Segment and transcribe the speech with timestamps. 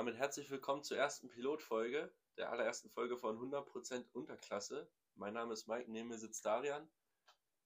[0.00, 4.90] damit herzlich willkommen zur ersten Pilotfolge, der allerersten Folge von 100% Unterklasse.
[5.14, 6.90] Mein Name ist Mike, neben mir sitzt Darian.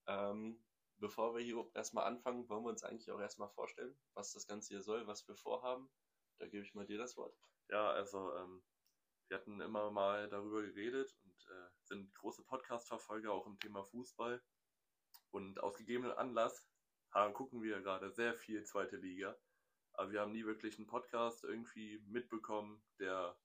[0.05, 0.61] Ähm,
[0.97, 4.73] bevor wir hier erstmal anfangen, wollen wir uns eigentlich auch erstmal vorstellen, was das Ganze
[4.73, 5.89] hier soll, was wir vorhaben.
[6.37, 7.33] Da gebe ich mal dir das Wort.
[7.69, 8.61] Ja, also ähm,
[9.29, 14.43] wir hatten immer mal darüber geredet und äh, sind große Podcast-Verfolger auch im Thema Fußball.
[15.31, 16.67] Und aus gegebenem Anlass
[17.31, 19.37] gucken wir gerade sehr viel zweite Liga.
[19.97, 23.37] Aber wir haben nie wirklich einen Podcast irgendwie mitbekommen, der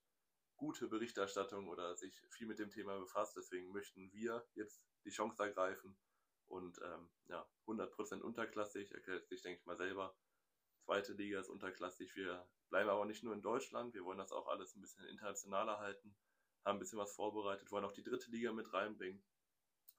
[0.57, 3.37] gute Berichterstattung oder sich viel mit dem Thema befasst.
[3.37, 5.97] Deswegen möchten wir jetzt die Chance ergreifen
[6.49, 10.15] und ähm, ja, 100% unterklassig, erklärt sich, denke ich mal, selber.
[10.85, 12.15] Zweite Liga ist unterklassig.
[12.17, 15.79] Wir bleiben aber nicht nur in Deutschland, wir wollen das auch alles ein bisschen internationaler
[15.79, 16.17] halten,
[16.65, 19.25] haben ein bisschen was vorbereitet, wollen auch die dritte Liga mit reinbringen,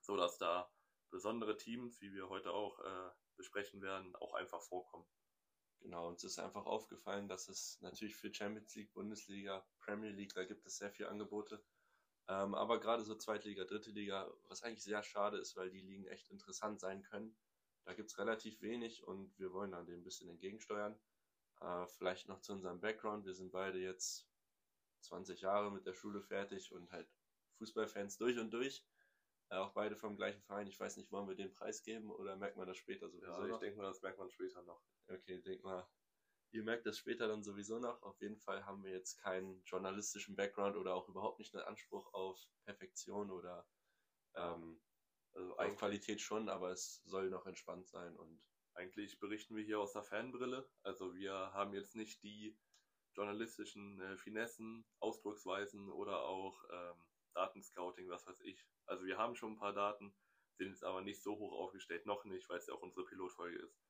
[0.01, 0.71] sodass da
[1.09, 5.07] besondere Teams, wie wir heute auch äh, besprechen werden, auch einfach vorkommen.
[5.81, 10.45] Genau, uns ist einfach aufgefallen, dass es natürlich für Champions League, Bundesliga, Premier League, da
[10.45, 11.63] gibt es sehr viele Angebote.
[12.27, 16.05] Ähm, aber gerade so Zweitliga, Dritte Liga, was eigentlich sehr schade ist, weil die Ligen
[16.05, 17.35] echt interessant sein können.
[17.83, 20.99] Da gibt es relativ wenig und wir wollen dann dem ein bisschen entgegensteuern.
[21.61, 23.25] Äh, vielleicht noch zu unserem Background.
[23.25, 24.29] Wir sind beide jetzt
[25.01, 27.09] 20 Jahre mit der Schule fertig und halt
[27.57, 28.85] Fußballfans durch und durch.
[29.51, 30.67] Äh, auch beide vom gleichen Verein.
[30.67, 33.27] Ich weiß nicht, wollen wir den Preis geben oder merkt man das später sowieso?
[33.27, 34.81] Ja, ich denke mal, das merkt man später noch.
[35.07, 35.85] Okay, denk mal.
[36.51, 38.01] Ihr merkt das später dann sowieso noch.
[38.01, 42.13] Auf jeden Fall haben wir jetzt keinen journalistischen Background oder auch überhaupt nicht einen Anspruch
[42.13, 43.67] auf Perfektion oder
[44.35, 44.81] ähm,
[45.33, 48.41] also auf Qualität schon, aber es soll noch entspannt sein und
[48.73, 50.69] eigentlich berichten wir hier aus der Fanbrille.
[50.83, 52.57] Also wir haben jetzt nicht die
[53.13, 58.65] journalistischen äh, Finessen, Ausdrucksweisen oder auch ähm, Datenscouting, was weiß ich.
[58.85, 60.13] Also wir haben schon ein paar Daten,
[60.57, 63.57] sind jetzt aber nicht so hoch aufgestellt, noch nicht, weil es ja auch unsere Pilotfolge
[63.57, 63.81] ist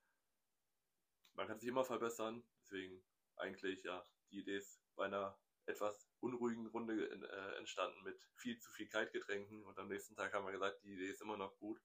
[1.34, 2.42] man kann sich immer verbessern.
[2.60, 3.02] Deswegen
[3.36, 8.70] eigentlich, ja, die Idee ist bei einer etwas unruhigen Runde äh, entstanden mit viel zu
[8.72, 11.80] viel Kaltgetränken und am nächsten Tag haben wir gesagt, die Idee ist immer noch gut.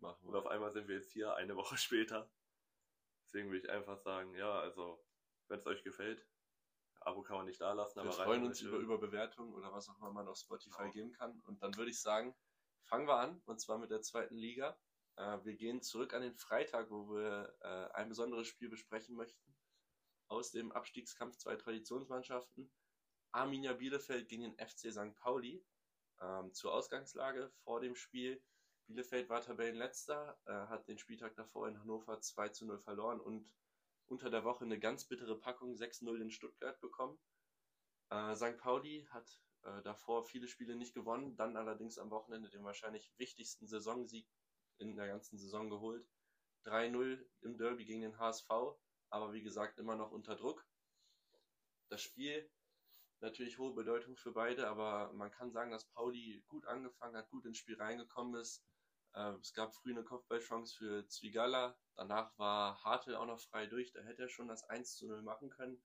[0.00, 2.30] Machen Und auf einmal sind wir jetzt hier eine Woche später.
[3.24, 5.04] Deswegen will ich einfach sagen, ja, also,
[5.48, 6.26] wenn es euch gefällt,
[7.06, 9.88] Abo kann man nicht da lassen, aber wir freuen uns über, über Bewertungen oder was
[9.88, 10.92] auch immer man auf Spotify genau.
[10.92, 11.40] geben kann.
[11.46, 12.34] Und dann würde ich sagen,
[12.82, 14.78] fangen wir an, und zwar mit der zweiten Liga.
[15.16, 19.54] Äh, wir gehen zurück an den Freitag, wo wir äh, ein besonderes Spiel besprechen möchten.
[20.28, 22.72] Aus dem Abstiegskampf zwei Traditionsmannschaften.
[23.32, 25.14] Arminia Bielefeld gegen den FC St.
[25.16, 25.64] Pauli.
[26.20, 28.42] Ähm, zur Ausgangslage vor dem Spiel.
[28.86, 33.50] Bielefeld war Tabellenletzter, äh, hat den Spieltag davor in Hannover 2 zu 0 verloren und
[34.12, 37.18] unter der Woche eine ganz bittere Packung 6-0 in Stuttgart bekommen.
[38.10, 38.58] Äh, St.
[38.58, 43.66] Pauli hat äh, davor viele Spiele nicht gewonnen, dann allerdings am Wochenende den wahrscheinlich wichtigsten
[43.66, 44.28] Saisonsieg
[44.76, 46.06] in der ganzen Saison geholt.
[46.66, 48.50] 3-0 im Derby gegen den HSV,
[49.08, 50.62] aber wie gesagt immer noch unter Druck.
[51.88, 52.50] Das Spiel
[53.20, 57.46] natürlich hohe Bedeutung für beide, aber man kann sagen, dass Pauli gut angefangen hat, gut
[57.46, 58.62] ins Spiel reingekommen ist.
[59.14, 63.92] Äh, es gab früh eine Kopfballchance für Zwigala, danach war Hartl auch noch frei durch,
[63.92, 65.82] da hätte er schon das 1 zu 0 machen können.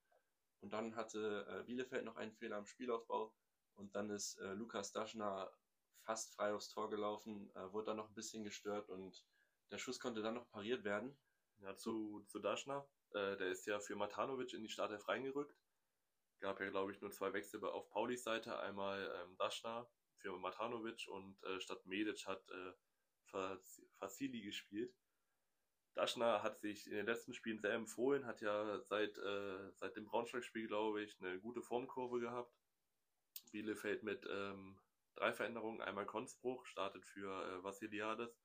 [0.60, 3.34] Und dann hatte äh, Bielefeld noch einen Fehler im Spielaufbau
[3.76, 5.52] und dann ist äh, Lukas Daschner
[6.02, 9.24] fast frei aufs Tor gelaufen, äh, wurde dann noch ein bisschen gestört und
[9.72, 11.18] der Schuss konnte dann noch pariert werden.
[11.60, 12.88] Ja, zu, zu Daschner.
[13.12, 15.56] Äh, der ist ja für Matanovic in die Startelf reingerückt.
[16.40, 18.60] Gab ja, glaube ich, nur zwei Wechsel auf Paulis Seite.
[18.60, 22.74] Einmal ähm, Daschner für Matanovic und äh, statt Medic hat äh,
[24.00, 24.94] Fasili gespielt.
[25.94, 30.06] Daschner hat sich in den letzten Spielen sehr empfohlen, hat ja seit, äh, seit dem
[30.06, 32.54] Braunschweig-Spiel, glaube ich, eine gute Formkurve gehabt.
[33.52, 34.78] Bielefeld mit ähm,
[35.18, 35.82] Drei Veränderungen.
[35.82, 38.40] Einmal Konzbruch, startet für äh, Vassiliades.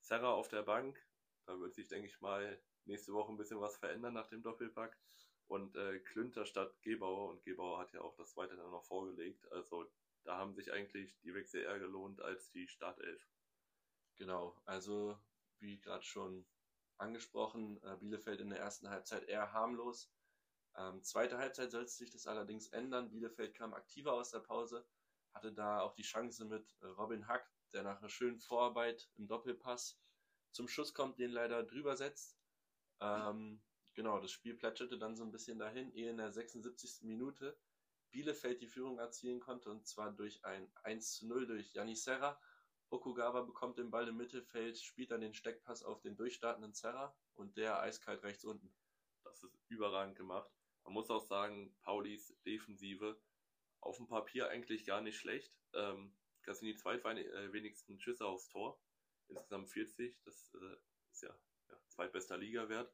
[0.00, 0.96] Serra auf der Bank.
[1.44, 4.96] Da wird sich, denke ich mal, nächste Woche ein bisschen was verändern nach dem Doppelpack.
[5.48, 7.30] Und äh, Klünter statt Gebauer.
[7.30, 9.50] Und Gebauer hat ja auch das zweite dann noch vorgelegt.
[9.50, 9.90] Also
[10.22, 13.28] da haben sich eigentlich die Wechsel eher gelohnt als die Startelf.
[14.18, 15.18] Genau, also
[15.60, 16.44] wie gerade schon
[16.98, 20.12] angesprochen, äh, Bielefeld in der ersten Halbzeit eher harmlos.
[20.76, 23.10] Ähm, zweite Halbzeit sollte sich das allerdings ändern.
[23.10, 24.86] Bielefeld kam aktiver aus der Pause,
[25.32, 29.28] hatte da auch die Chance mit äh, Robin Hack, der nach einer schönen Vorarbeit im
[29.28, 30.00] Doppelpass
[30.50, 32.36] zum Schuss kommt, den leider drüber setzt.
[33.00, 33.62] Ähm,
[33.94, 37.02] genau, das Spiel plätscherte dann so ein bisschen dahin, ehe in der 76.
[37.02, 37.56] Minute
[38.10, 42.40] Bielefeld die Führung erzielen konnte und zwar durch ein 1 zu 0 durch Yannis Serra.
[42.90, 47.56] Okugawa bekommt den Ball im Mittelfeld, spielt dann den Steckpass auf den durchstartenden Serra und
[47.56, 48.74] der eiskalt rechts unten.
[49.24, 50.50] Das ist überragend gemacht.
[50.84, 53.20] Man muss auch sagen, Paulis Defensive
[53.80, 55.52] auf dem Papier eigentlich gar nicht schlecht.
[55.74, 58.80] Ähm, das sind die zweitwenigsten äh, Schüsse aufs Tor.
[59.28, 60.16] Insgesamt 40.
[60.24, 60.76] Das äh,
[61.12, 61.38] ist ja,
[61.68, 62.90] ja zweitbester Ligawert.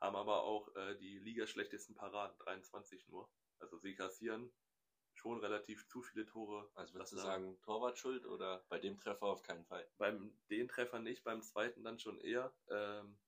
[0.00, 3.30] Haben aber auch äh, die ligaschlechtesten Paraden, 23 nur.
[3.58, 4.52] Also sie kassieren
[5.20, 6.70] schon relativ zu viele Tore.
[6.74, 9.86] Also würdest du sagen, Torwart schuld oder bei dem Treffer auf keinen Fall?
[9.98, 12.52] Beim den Treffer nicht, beim zweiten dann schon eher.
[12.70, 13.18] Ähm,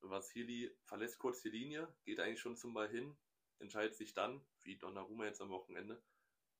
[0.00, 3.16] Vasili verlässt kurz die Linie, geht eigentlich schon zum Ball hin,
[3.58, 6.02] entscheidet sich dann, wie Donnarumma jetzt am Wochenende,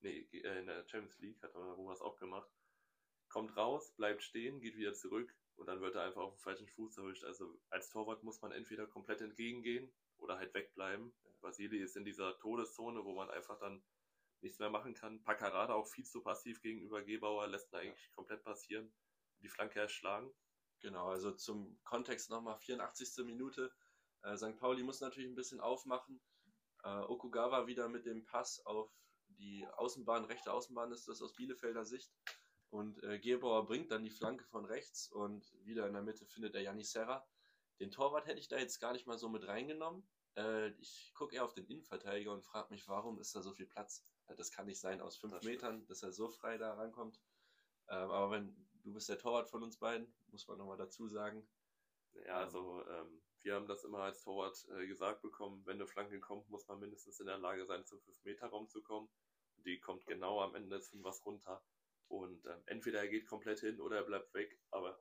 [0.00, 2.50] nee, äh, in der Champions League hat Donnarumma es auch gemacht,
[3.29, 6.69] kommt raus, bleibt stehen, geht wieder zurück und dann wird er einfach auf den falschen
[6.69, 7.25] Fuß erwischt.
[7.25, 11.12] Also als Torwart muss man entweder komplett entgegengehen oder halt wegbleiben.
[11.41, 13.83] Vasili ist in dieser Todeszone, wo man einfach dann
[14.43, 15.23] nichts mehr machen kann.
[15.23, 18.93] Paccarada auch viel zu passiv gegenüber Gebauer, lässt ihn eigentlich komplett passieren.
[19.41, 20.33] Die Flanke erschlagen.
[20.81, 23.25] Genau, also zum Kontext nochmal 84.
[23.25, 23.73] Minute.
[24.23, 24.59] Äh, St.
[24.59, 26.21] Pauli muss natürlich ein bisschen aufmachen.
[26.83, 28.91] Äh, Okugawa wieder mit dem Pass auf
[29.29, 32.12] die Außenbahn, rechte Außenbahn ist das aus Bielefelder Sicht.
[32.71, 36.55] Und äh, Gebauer bringt dann die Flanke von rechts und wieder in der Mitte findet
[36.55, 37.27] er Janni Serra.
[37.81, 40.09] Den Torwart hätte ich da jetzt gar nicht mal so mit reingenommen.
[40.37, 43.67] Äh, ich gucke eher auf den Innenverteidiger und frage mich, warum ist da so viel
[43.67, 44.06] Platz?
[44.37, 45.91] Das kann nicht sein aus fünf das Metern, stimmt.
[45.91, 47.21] dass er so frei da rankommt.
[47.89, 51.47] Ähm, aber wenn du bist der Torwart von uns beiden, muss man nochmal dazu sagen.
[52.27, 56.21] Ja, also ähm, wir haben das immer als Torwart äh, gesagt bekommen, wenn eine Flanke
[56.21, 59.09] kommt, muss man mindestens in der Lage sein, zum 5-Meter-Raum zu kommen.
[59.65, 61.63] Die kommt genau am Ende des Fünfers runter.
[62.09, 65.01] Und ähm, entweder er geht komplett hin oder er bleibt weg, aber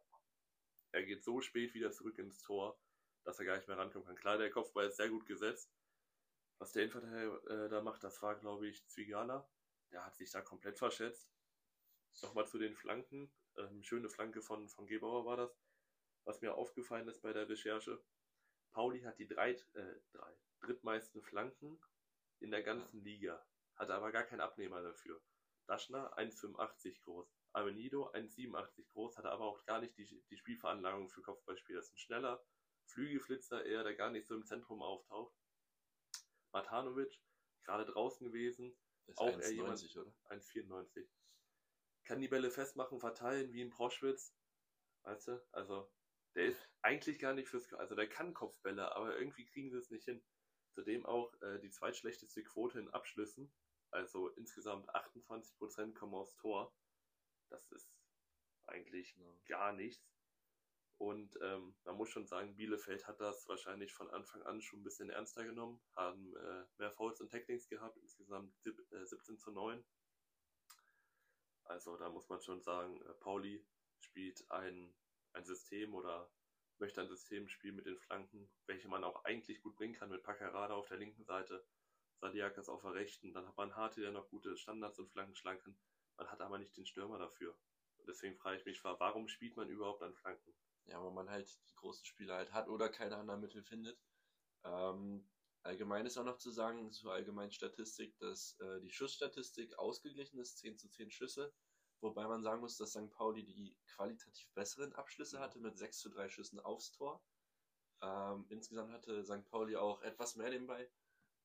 [0.91, 2.79] er geht so spät wieder zurück ins Tor,
[3.23, 4.15] dass er gar nicht mehr rankommen kann.
[4.15, 5.71] Klar, der Kopfball ist sehr gut gesetzt,
[6.61, 9.49] was der Innenverteidiger äh, da macht, das war, glaube ich, Zwigala.
[9.91, 11.33] Der hat sich da komplett verschätzt.
[12.21, 13.33] Nochmal zu den Flanken.
[13.57, 15.59] Ähm, schöne Flanke von, von Gebauer war das.
[16.23, 17.99] Was mir aufgefallen ist bei der Recherche.
[18.73, 21.81] Pauli hat die drei, äh, drei drittmeisten Flanken
[22.39, 23.03] in der ganzen.
[23.03, 23.43] Liga.
[23.75, 25.19] Hatte aber gar keinen Abnehmer dafür.
[25.65, 27.27] Daschner 1,85 groß.
[27.53, 31.79] Avenido 1,87 groß, hatte aber auch gar nicht die, die Spielveranlagung für Kopfballspieler.
[31.79, 32.45] Das ist ein schneller
[32.85, 35.40] Flügelflitzer eher, der gar nicht so im Zentrum auftaucht.
[36.51, 37.19] Matanovic,
[37.63, 38.75] gerade draußen gewesen.
[39.05, 41.07] Das ist auch 1, eher jemand, 1,94.
[42.05, 44.35] Kann die Bälle festmachen, verteilen wie in Proschwitz.
[45.03, 45.45] Weißt du?
[45.51, 45.91] Also,
[46.35, 49.89] der ist eigentlich gar nicht fürs, also der kann Kopfbälle, aber irgendwie kriegen sie es
[49.89, 50.23] nicht hin.
[50.73, 53.53] Zudem auch äh, die zweitschlechteste Quote in Abschlüssen.
[53.91, 56.73] Also insgesamt 28% kommen aufs Tor.
[57.49, 57.91] Das ist
[58.65, 59.35] eigentlich ja.
[59.47, 60.09] gar nichts.
[61.01, 64.83] Und ähm, man muss schon sagen, Bielefeld hat das wahrscheinlich von Anfang an schon ein
[64.83, 69.83] bisschen ernster genommen, haben äh, mehr Fouls und Tacklings gehabt, insgesamt äh, 17 zu 9.
[71.63, 73.65] Also da muss man schon sagen, äh, Pauli
[73.99, 74.93] spielt ein,
[75.33, 76.31] ein System oder
[76.77, 80.21] möchte ein System spielen mit den Flanken, welche man auch eigentlich gut bringen kann mit
[80.21, 81.65] Paccarada auf der linken Seite,
[82.19, 85.61] Sadiakas auf der rechten, dann hat man Harte, der noch gute Standards und Flanken schlagen
[85.63, 85.77] kann.
[86.17, 87.57] Man hat aber nicht den Stürmer dafür.
[87.97, 90.53] Und deswegen frage ich mich, warum spielt man überhaupt an Flanken?
[90.85, 93.99] Ja, wo man halt die großen Spieler halt hat oder keine anderen Mittel findet.
[94.63, 95.27] Ähm,
[95.63, 100.57] allgemein ist auch noch zu sagen, zur allgemeinen Statistik, dass äh, die Schussstatistik ausgeglichen ist,
[100.59, 101.53] 10 zu 10 Schüsse.
[102.01, 103.11] Wobei man sagen muss, dass St.
[103.11, 107.23] Pauli die qualitativ besseren Abschlüsse hatte mit 6 zu 3 Schüssen aufs Tor.
[108.01, 109.45] Ähm, insgesamt hatte St.
[109.49, 110.89] Pauli auch etwas mehr nebenbei.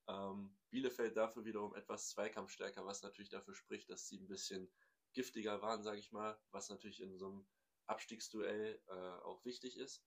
[0.09, 4.73] Ähm, Bielefeld dafür wiederum etwas zweikampfstärker, was natürlich dafür spricht, dass sie ein bisschen
[5.13, 7.47] giftiger waren, sage ich mal, was natürlich in so einem
[7.87, 10.05] Abstiegsduell äh, auch wichtig ist.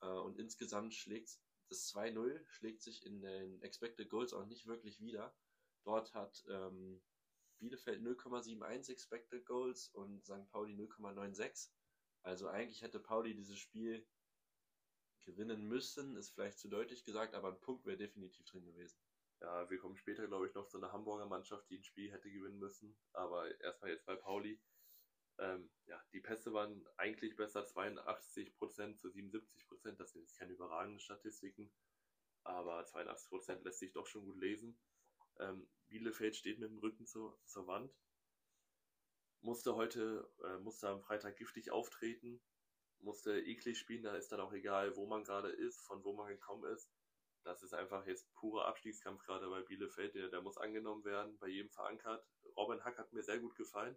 [0.00, 1.38] Äh, und insgesamt schlägt
[1.70, 5.32] das 2-0 schlägt sich in den Expected Goals auch nicht wirklich wieder.
[5.84, 7.00] Dort hat ähm,
[7.58, 10.50] Bielefeld 0,71 Expected Goals und St.
[10.50, 11.70] Pauli 0,96.
[12.22, 14.04] Also eigentlich hätte Pauli dieses Spiel
[15.24, 18.98] gewinnen müssen, ist vielleicht zu deutlich gesagt, aber ein Punkt wäre definitiv drin gewesen.
[19.40, 22.30] Ja, wir kommen später, glaube ich, noch zu einer Hamburger Mannschaft, die ein Spiel hätte
[22.30, 22.96] gewinnen müssen.
[23.12, 24.60] Aber erstmal jetzt bei Pauli.
[25.40, 29.96] Ähm, ja, die Pässe waren eigentlich besser, 82% zu 77%.
[29.96, 31.72] Das sind jetzt keine überragenden Statistiken,
[32.44, 34.78] aber 82% lässt sich doch schon gut lesen.
[35.38, 37.90] Ähm, Bielefeld steht mit dem Rücken zu, zur Wand.
[39.40, 42.42] Musste heute, äh, musste am Freitag giftig auftreten,
[42.98, 46.28] musste eklig spielen, da ist dann auch egal, wo man gerade ist, von wo man
[46.28, 46.92] gekommen ist.
[47.44, 51.48] Das ist einfach jetzt purer Abstiegskampf gerade bei Bielefeld, der, der muss angenommen werden, bei
[51.48, 52.22] jedem verankert.
[52.54, 53.96] Robin Hack hat mir sehr gut gefallen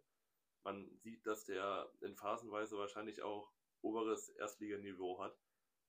[0.63, 3.51] man sieht, dass der in Phasenweise wahrscheinlich auch
[3.81, 5.37] oberes Erstliganiveau hat,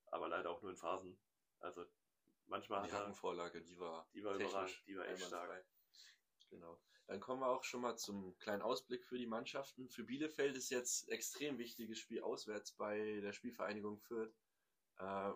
[0.07, 1.17] aber leider auch nur in Phasen.
[1.59, 1.85] Also
[2.47, 3.13] manchmal die hat er.
[3.13, 5.65] Vorlage, die war, die war überrascht, die war echt stark.
[6.49, 6.79] Genau.
[7.07, 9.89] Dann kommen wir auch schon mal zum kleinen Ausblick für die Mannschaften.
[9.89, 14.33] Für Bielefeld ist jetzt extrem wichtiges Spiel auswärts bei der Spielvereinigung Fürth.
[14.97, 15.31] Äh,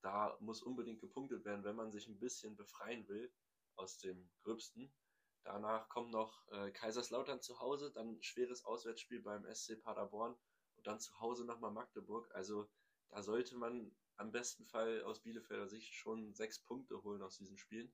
[0.00, 3.32] da muss unbedingt gepunktet werden, wenn man sich ein bisschen befreien will
[3.74, 4.92] aus dem Gröbsten.
[5.48, 10.36] Danach kommt noch äh, Kaiserslautern zu Hause, dann schweres Auswärtsspiel beim SC Paderborn
[10.76, 12.30] und dann zu Hause nochmal Magdeburg.
[12.34, 12.68] Also
[13.08, 17.56] da sollte man am besten Fall aus Bielefelder Sicht schon sechs Punkte holen aus diesen
[17.58, 17.92] Spielen.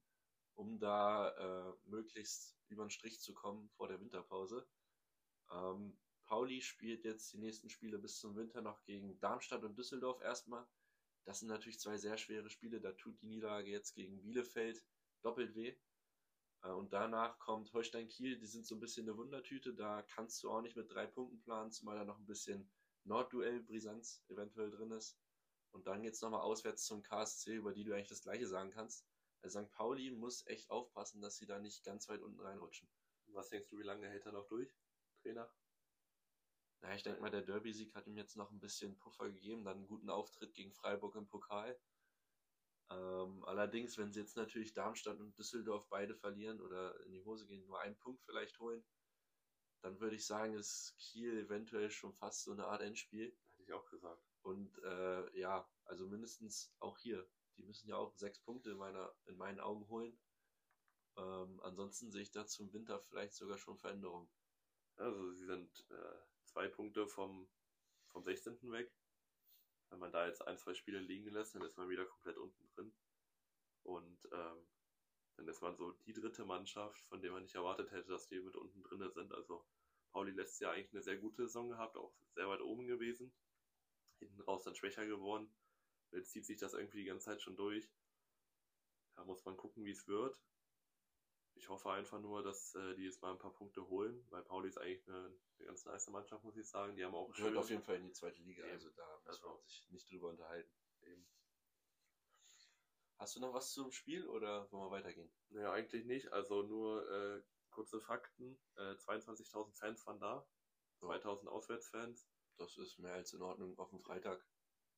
[0.57, 1.31] um da
[1.71, 4.67] äh, möglichst über den Strich zu kommen vor der Winterpause.
[5.51, 10.21] Ähm, Pauli spielt jetzt die nächsten Spiele bis zum Winter noch gegen Darmstadt und Düsseldorf
[10.23, 10.67] erstmal.
[11.25, 12.81] Das sind natürlich zwei sehr schwere Spiele.
[12.81, 14.85] Da tut die Niederlage jetzt gegen Bielefeld
[15.23, 15.77] doppelt weh.
[16.65, 19.75] Äh, und danach kommt Holstein Kiel, die sind so ein bisschen eine Wundertüte.
[19.75, 22.69] Da kannst du auch nicht mit drei Punkten planen, zumal da noch ein bisschen
[23.05, 25.19] Nordduell-Brisanz eventuell drin ist.
[25.73, 29.07] Und dann geht's nochmal auswärts zum KSC, über die du eigentlich das Gleiche sagen kannst.
[29.43, 29.71] Also St.
[29.73, 32.89] Pauli muss echt aufpassen, dass sie da nicht ganz weit unten reinrutschen.
[33.27, 34.73] Was denkst du, wie lange hält er noch durch,
[35.23, 35.53] Trainer?
[36.83, 39.79] Ja, ich denke mal, der Derby-Sieg hat ihm jetzt noch ein bisschen Puffer gegeben, dann
[39.79, 41.79] einen guten Auftritt gegen Freiburg im Pokal.
[42.91, 47.47] Ähm, allerdings, wenn sie jetzt natürlich Darmstadt und Düsseldorf beide verlieren oder in die Hose
[47.47, 48.85] gehen, nur einen Punkt vielleicht holen,
[49.83, 53.37] dann würde ich sagen, ist Kiel eventuell schon fast so eine Art Endspiel.
[53.51, 54.23] Hätte ich auch gesagt.
[54.43, 57.27] Und äh, ja, also mindestens auch hier.
[57.57, 60.19] Die müssen ja auch sechs Punkte in, meiner, in meinen Augen holen.
[61.17, 64.29] Ähm, ansonsten sehe ich da zum Winter vielleicht sogar schon Veränderungen.
[64.97, 67.49] Also sie sind äh, zwei Punkte vom,
[68.09, 68.71] vom 16.
[68.73, 68.93] weg.
[69.95, 72.67] Wenn man da jetzt ein, zwei Spiele liegen lässt, dann ist man wieder komplett unten
[72.75, 72.93] drin.
[73.85, 74.67] Und ähm,
[75.37, 78.41] dann ist man so die dritte Mannschaft, von der man nicht erwartet hätte, dass die
[78.41, 79.33] mit unten drin sind.
[79.33, 79.65] Also
[80.11, 83.33] Pauli letztes Jahr eigentlich eine sehr gute Saison gehabt, auch sehr weit oben gewesen.
[84.19, 85.55] Hinten raus dann schwächer geworden.
[86.11, 87.89] Jetzt zieht sich das irgendwie die ganze Zeit schon durch.
[89.15, 90.41] Da muss man gucken, wie es wird.
[91.57, 94.69] Ich hoffe einfach nur, dass äh, die jetzt mal ein paar Punkte holen, weil Pauli
[94.69, 96.97] ist eigentlich eine, eine ganz nice Mannschaft, muss ich sagen.
[96.97, 99.49] Die haben auch Gehört auf jeden Fall in die zweite Liga, also da muss also,
[99.49, 100.71] man sich nicht drüber unterhalten.
[101.03, 101.27] Eben.
[103.19, 105.33] Hast du noch was zum Spiel oder wollen wir weitergehen?
[105.51, 106.33] Naja, eigentlich nicht.
[106.33, 108.59] Also nur äh, kurze Fakten.
[108.77, 110.47] Äh, 22.000 Fans waren da.
[110.99, 112.29] 2000 Auswärtsfans.
[112.57, 114.45] Das ist mehr als in Ordnung auf dem Freitag.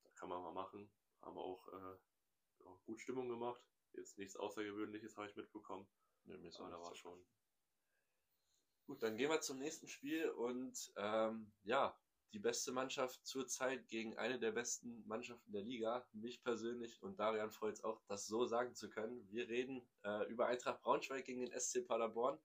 [0.02, 0.90] Da kann man mal machen.
[1.20, 3.62] Haben auch, äh, auch gut Stimmung gemacht.
[3.92, 5.88] Jetzt nichts Außergewöhnliches habe ich mitbekommen.
[6.26, 7.24] Nee, mir ist Aber da war schon.
[8.86, 11.98] Gut, dann gehen wir zum nächsten Spiel und ähm, ja,
[12.32, 16.06] die beste Mannschaft zurzeit gegen eine der besten Mannschaften der Liga.
[16.12, 19.26] Mich persönlich und Darian freut es auch, das so sagen zu können.
[19.30, 22.38] Wir reden äh, über Eintracht Braunschweig gegen den SC Paderborn.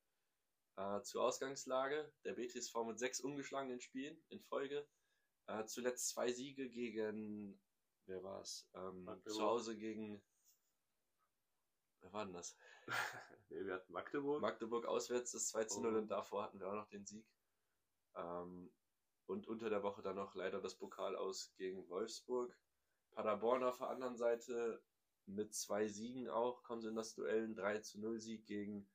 [0.77, 4.87] Äh, zur Ausgangslage, der BTSV mit sechs ungeschlagenen Spielen in Folge.
[5.47, 7.59] Äh, zuletzt zwei Siege gegen,
[8.05, 8.69] wer war es?
[8.73, 10.23] Ähm, zu Hause gegen,
[11.99, 12.55] wer war denn das?
[13.49, 14.41] nee, wir hatten Magdeburg.
[14.41, 15.97] Magdeburg auswärts das 2 zu 0 oh.
[15.99, 17.25] und davor hatten wir auch noch den Sieg.
[18.15, 18.71] Ähm,
[19.25, 22.57] und unter der Woche dann noch leider das Pokal aus gegen Wolfsburg.
[23.11, 24.83] Paderborn auf der anderen Seite
[25.25, 28.89] mit zwei Siegen auch, kommen sie in das Duell, ein 3 zu 0 Sieg gegen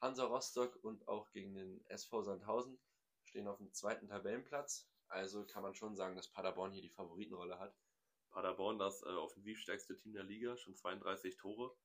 [0.00, 2.78] Hansa Rostock und auch gegen den SV Sandhausen.
[3.24, 4.88] Stehen auf dem zweiten Tabellenplatz.
[5.08, 7.76] Also kann man schon sagen, dass Paderborn hier die Favoritenrolle hat.
[8.30, 11.76] Paderborn das äh, offensivstärkste Team der Liga, schon 32 Tore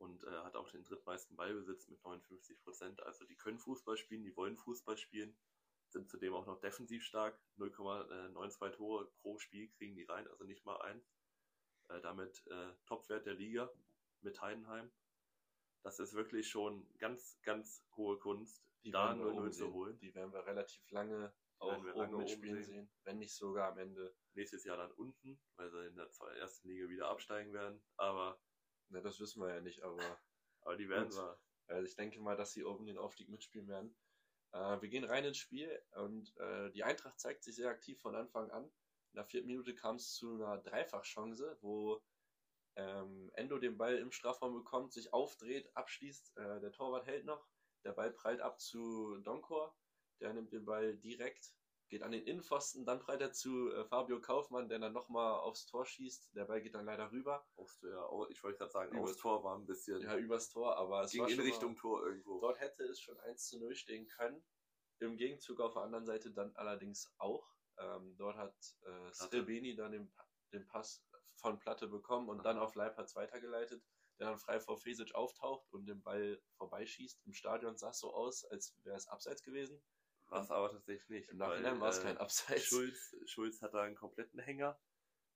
[0.00, 3.02] und äh, hat auch den drittmeisten Ballbesitz mit 59 Prozent.
[3.02, 5.36] Also die können Fußball spielen, die wollen Fußball spielen
[5.92, 7.38] sind zudem auch noch defensiv stark.
[7.58, 11.12] 0,92 Tore pro Spiel kriegen die rein, also nicht mal eins.
[11.88, 13.70] Äh, damit äh, Topwert der Liga
[14.20, 14.90] mit Heidenheim.
[15.82, 19.98] Das ist wirklich schon ganz, ganz hohe Kunst, die da 0-0 zu holen.
[19.98, 22.74] Die werden wir relativ lange die auch wir lange oben mitspielen sehen.
[22.74, 24.14] sehen, wenn nicht sogar am Ende.
[24.34, 27.82] Nächstes Jahr dann unten, weil sie in der ersten Liga wieder absteigen werden.
[27.96, 28.40] Aber.
[28.90, 29.98] Na, das wissen wir ja nicht, aber.
[30.62, 31.38] aber die werden wir.
[31.68, 33.96] Also ich denke mal, dass sie oben den Aufstieg mitspielen werden.
[34.52, 38.16] Äh, wir gehen rein ins Spiel und äh, die Eintracht zeigt sich sehr aktiv von
[38.16, 38.64] Anfang an.
[38.64, 42.02] In der vierten Minute kam es zu einer Dreifachchance, wo
[42.76, 46.36] ähm, Endo den Ball im Strafraum bekommt, sich aufdreht, abschließt.
[46.36, 47.48] Äh, der Torwart hält noch.
[47.84, 49.76] Der Ball prallt ab zu Donkor.
[50.20, 51.54] Der nimmt den Ball direkt
[51.90, 55.84] geht an den Innenpfosten, dann er zu äh, Fabio Kaufmann, der dann nochmal aufs Tor
[55.84, 56.34] schießt.
[56.34, 57.44] Der Ball geht dann leider rüber.
[57.56, 60.00] Aufs, ja, ich wollte gerade sagen, aufs Tor war ein bisschen.
[60.00, 62.40] Ja, übers Tor, aber es ging war in Richtung mal, Tor irgendwo.
[62.40, 64.42] Dort hätte es schon 1 zu 0 stehen können.
[65.00, 67.44] Im Gegenzug auf der anderen Seite dann allerdings auch.
[67.78, 70.12] Ähm, dort hat äh, Srebeni dann den,
[70.52, 71.04] den Pass
[71.36, 72.44] von Platte bekommen und Aha.
[72.44, 73.82] dann auf Leipzig weitergeleitet,
[74.18, 77.26] der dann frei vor Fesic auftaucht und den Ball vorbeischießt.
[77.26, 79.82] Im Stadion sah es so aus, als wäre es abseits gewesen.
[80.30, 81.28] War es aber tatsächlich nicht.
[81.30, 82.64] Im Nachhinein war es äh, kein Abseits.
[82.64, 84.80] Schulz, Schulz hat da einen kompletten Hänger.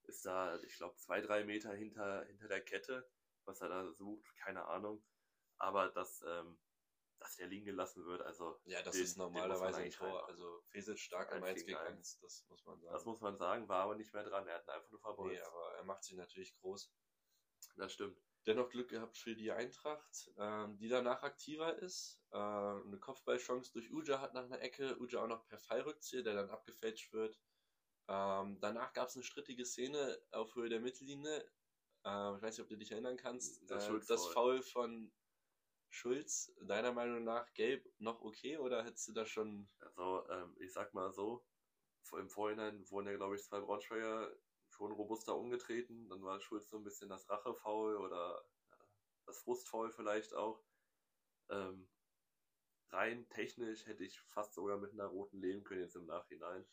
[0.04, 3.08] Ist da, ich glaube, zwei, drei Meter hinter, hinter der Kette.
[3.44, 5.04] Was er da sucht, keine Ahnung.
[5.58, 6.58] Aber dass, ähm,
[7.18, 8.60] dass der liegen gelassen wird, also.
[8.64, 10.28] Ja, das den, ist normalerweise ein Tor.
[10.28, 12.92] Also Fesic stark am 1 gegen 1, das muss man sagen.
[12.92, 14.46] Das muss man sagen, war aber nicht mehr dran.
[14.46, 15.34] Er hat ihn einfach nur verbolzt.
[15.34, 16.90] Nee, aber er macht sich natürlich groß.
[17.76, 22.22] Das stimmt dennoch Glück gehabt für die Eintracht, ähm, die danach aktiver ist.
[22.30, 26.34] Äh, eine Kopfballchance durch Uja hat nach einer Ecke, Uja auch noch per Fallrückzieher, der
[26.34, 27.38] dann abgefälscht wird.
[28.08, 31.38] Ähm, danach gab es eine strittige Szene auf Höhe der Mittellinie.
[32.04, 33.68] Äh, ich weiß nicht, ob du dich erinnern kannst.
[33.70, 35.10] Das, äh, das Foul von
[35.88, 39.68] Schulz, deiner Meinung nach gelb noch okay oder hättest du da schon.
[39.78, 41.46] Also, ähm, ich sag mal so,
[42.18, 44.34] im Vorhinein wurden ja, glaube ich, zwei Braunschweiger
[44.74, 46.08] schon robuster umgetreten.
[46.08, 48.44] Dann war Schulz so ein bisschen das Rachefaul oder
[49.26, 50.62] das Frustfaul vielleicht auch.
[51.48, 51.88] Ähm,
[52.90, 56.64] rein technisch hätte ich fast sogar mit einer roten leben können jetzt im Nachhinein.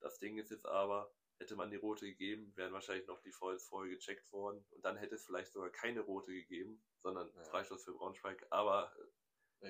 [0.00, 3.64] Das Ding ist jetzt aber, hätte man die rote gegeben, wären wahrscheinlich noch die Fouls
[3.64, 7.44] vorher gecheckt worden und dann hätte es vielleicht sogar keine rote gegeben, sondern ja.
[7.44, 8.46] Freistoß für Braunschweig.
[8.50, 9.04] Aber ja,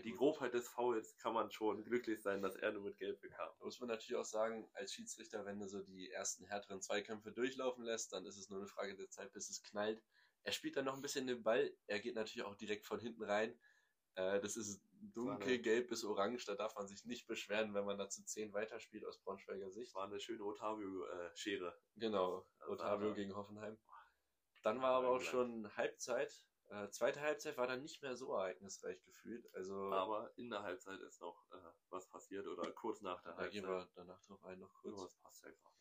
[0.03, 3.51] die Grobheit des Fouls kann man schon glücklich sein, dass er nur mit Gelb bekam.
[3.59, 7.33] Da muss man natürlich auch sagen, als Schiedsrichter, wenn du so die ersten härteren Zweikämpfe
[7.33, 10.03] durchlaufen lässt, dann ist es nur eine Frage der Zeit, bis es knallt.
[10.43, 13.23] Er spielt dann noch ein bisschen den Ball, er geht natürlich auch direkt von hinten
[13.23, 13.59] rein.
[14.15, 14.83] Äh, das ist
[15.13, 19.05] dunkelgelb bis orange, da darf man sich nicht beschweren, wenn man da zu 10 weiterspielt
[19.05, 19.95] aus Braunschweiger Sicht.
[19.95, 21.77] War eine schöne Otavio-Schere.
[21.97, 23.79] Genau, Otavio gegen Hoffenheim.
[24.63, 26.33] Dann war aber auch schon Halbzeit.
[26.69, 29.53] Äh, zweite Halbzeit war dann nicht mehr so ereignisreich gefühlt.
[29.55, 31.57] Also, aber in der Halbzeit ist noch äh,
[31.91, 33.65] was passiert oder kurz nach der da Halbzeit.
[33.65, 34.97] Da gehen wir danach drauf ein, noch kurz.
[34.97, 35.73] Ja, das passt einfach.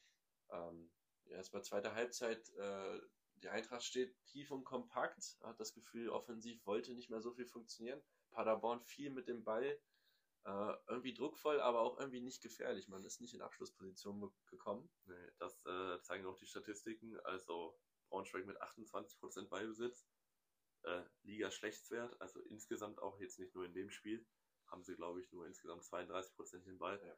[0.49, 0.91] Ähm,
[1.25, 2.49] ja, es war zweite Halbzeit.
[2.55, 3.01] Äh,
[3.35, 7.45] die Eintracht steht tief und kompakt, hat das Gefühl, offensiv wollte nicht mehr so viel
[7.45, 8.01] funktionieren.
[8.31, 9.79] Paderborn viel mit dem Ball,
[10.45, 12.87] äh, irgendwie druckvoll, aber auch irgendwie nicht gefährlich.
[12.87, 14.89] Man ist nicht in Abschlussposition gekommen.
[15.05, 17.19] Nee, das äh, zeigen auch die Statistiken.
[17.21, 17.77] Also
[18.09, 20.05] Braunschweig mit 28% Ballbesitz,
[20.83, 24.25] äh, Liga Schlechtswert, also insgesamt auch jetzt nicht nur in dem Spiel,
[24.67, 27.01] haben sie, glaube ich, nur insgesamt 32% den Ball.
[27.05, 27.15] Ja.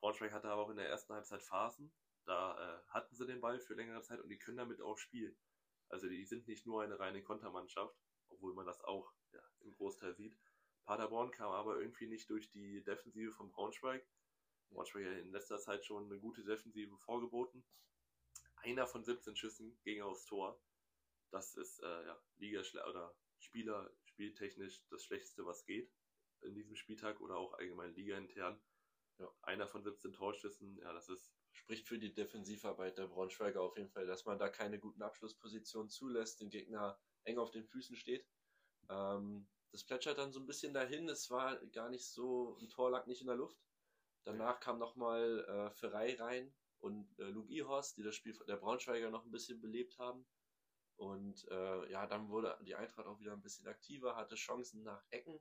[0.00, 1.92] Braunschweig hatte aber auch in der ersten Halbzeit Phasen,
[2.24, 5.36] da äh, hatten sie den Ball für längere Zeit und die können damit auch spielen.
[5.88, 7.96] Also die sind nicht nur eine reine Kontermannschaft,
[8.28, 10.38] obwohl man das auch ja, im Großteil sieht.
[10.84, 14.06] Paderborn kam aber irgendwie nicht durch die Defensive von Braunschweig.
[14.70, 17.64] Braunschweig hat in letzter Zeit schon eine gute Defensive vorgeboten.
[18.56, 20.60] Einer von 17 Schüssen ging aufs Tor.
[21.32, 25.92] Das ist äh, ja, Liga oder Spieler spieltechnisch das Schlechteste, was geht
[26.42, 28.60] in diesem Spieltag oder auch allgemein Liga intern.
[29.18, 29.32] Ja.
[29.42, 31.32] Einer von 17 Torschüssen, ja, das ist.
[31.54, 35.90] Spricht für die Defensivarbeit der Braunschweiger auf jeden Fall, dass man da keine guten Abschlusspositionen
[35.90, 38.26] zulässt, den Gegner eng auf den Füßen steht.
[38.88, 41.10] Ähm, das plätschert dann so ein bisschen dahin.
[41.10, 43.58] Es war gar nicht so, ein Tor lag nicht in der Luft.
[44.24, 49.10] Danach kam nochmal äh, Ferrei rein und äh, Luke Ihorst, die das Spiel der Braunschweiger
[49.10, 50.26] noch ein bisschen belebt haben.
[51.02, 55.02] Und äh, ja, dann wurde die Eintracht auch wieder ein bisschen aktiver, hatte Chancen nach
[55.10, 55.40] Ecken,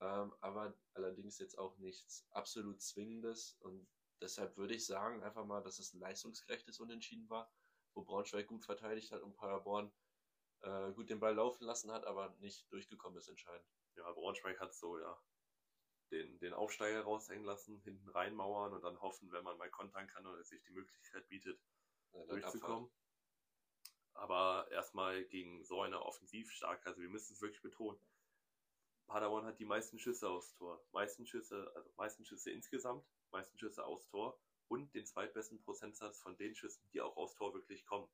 [0.00, 3.56] ähm, aber allerdings jetzt auch nichts absolut Zwingendes.
[3.58, 3.88] Und
[4.20, 7.52] deshalb würde ich sagen, einfach mal, dass es ein leistungsgerechtes Unentschieden war,
[7.94, 9.90] wo Braunschweig gut verteidigt hat und Paderborn
[10.60, 13.68] äh, gut den Ball laufen lassen hat, aber nicht durchgekommen ist entscheidend.
[13.96, 15.20] Ja, Braunschweig hat so, ja,
[16.12, 20.24] den, den Aufsteiger raushängen lassen, hinten reinmauern und dann hoffen, wenn man mal kontern kann
[20.24, 21.60] oder sich die Möglichkeit bietet,
[22.12, 22.88] ja, durchzukommen.
[24.18, 28.00] Aber erstmal gegen so eine Offensivstarke, also wir müssen es wirklich betonen.
[29.06, 30.84] Paderborn hat die meisten Schüsse aufs Tor.
[30.90, 36.36] Meisten Schüsse, also meisten Schüsse insgesamt, meisten Schüsse aufs Tor und den zweitbesten Prozentsatz von
[36.36, 38.08] den Schüssen, die auch aufs Tor wirklich kommen.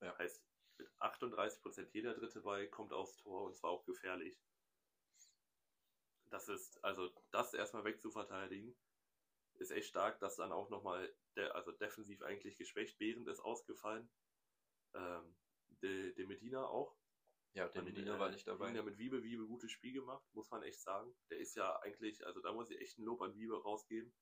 [0.00, 0.16] Ja.
[0.18, 0.42] Heißt,
[0.78, 4.40] mit 38% jeder dritte Ball kommt aufs Tor und zwar auch gefährlich.
[6.30, 8.74] Das ist, also das erstmal wegzuverteidigen,
[9.56, 14.10] ist echt stark, dass dann auch nochmal, der, also defensiv eigentlich geschwächt, während ist ausgefallen.
[14.94, 15.34] Ähm,
[15.82, 16.96] de, de Medina auch.
[17.54, 18.72] Ja, der Medina äh, war nicht dabei.
[18.72, 21.12] Der mit Wiebe, Wiebe gutes Spiel gemacht, muss man echt sagen.
[21.30, 24.12] Der ist ja eigentlich, also da muss ich echt ein Lob an Wiebe rausgeben.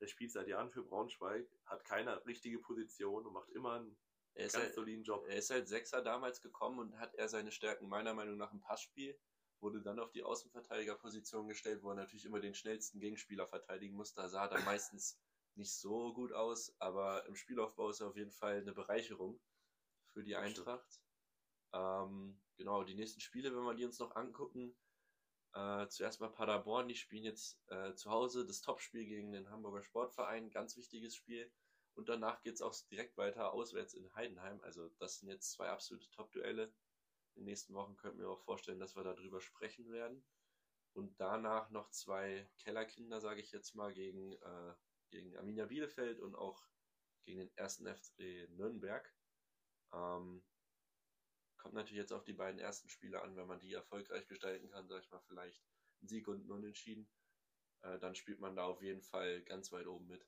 [0.00, 3.96] Der spielt seit Jahren für Braunschweig, hat keine richtige Position und macht immer einen
[4.34, 5.24] er ist, halt, Job.
[5.28, 8.60] er ist halt Sechser damals gekommen und hat er seine Stärken meiner Meinung nach im
[8.60, 9.16] Passspiel,
[9.60, 14.12] wurde dann auf die Außenverteidigerposition gestellt, wo er natürlich immer den schnellsten Gegenspieler verteidigen muss.
[14.12, 15.20] Da sah er meistens
[15.54, 19.40] nicht so gut aus, aber im Spielaufbau ist er auf jeden Fall eine Bereicherung
[20.14, 21.00] für die Eintracht.
[21.72, 24.74] Ähm, genau, die nächsten Spiele, wenn wir die uns noch angucken,
[25.52, 29.82] äh, zuerst mal Paderborn, die spielen jetzt äh, zu Hause das Topspiel gegen den Hamburger
[29.82, 31.52] Sportverein, ganz wichtiges Spiel.
[31.94, 34.60] Und danach geht es auch direkt weiter auswärts in Heidenheim.
[34.62, 36.72] Also das sind jetzt zwei absolute Top-Duelle.
[37.34, 40.24] In den nächsten Wochen könnten wir auch vorstellen, dass wir darüber sprechen werden.
[40.92, 44.74] Und danach noch zwei Kellerkinder, sage ich jetzt mal, gegen, äh,
[45.10, 46.64] gegen Arminia Bielefeld und auch
[47.24, 49.12] gegen den ersten FC Nürnberg.
[49.94, 50.42] Ähm,
[51.56, 54.88] kommt natürlich jetzt auf die beiden ersten Spiele an, wenn man die erfolgreich gestalten kann,
[54.88, 55.62] sage ich mal, vielleicht
[56.02, 57.08] ein Sieg und ein Unentschieden.
[57.82, 60.26] Äh, dann spielt man da auf jeden Fall ganz weit oben mit.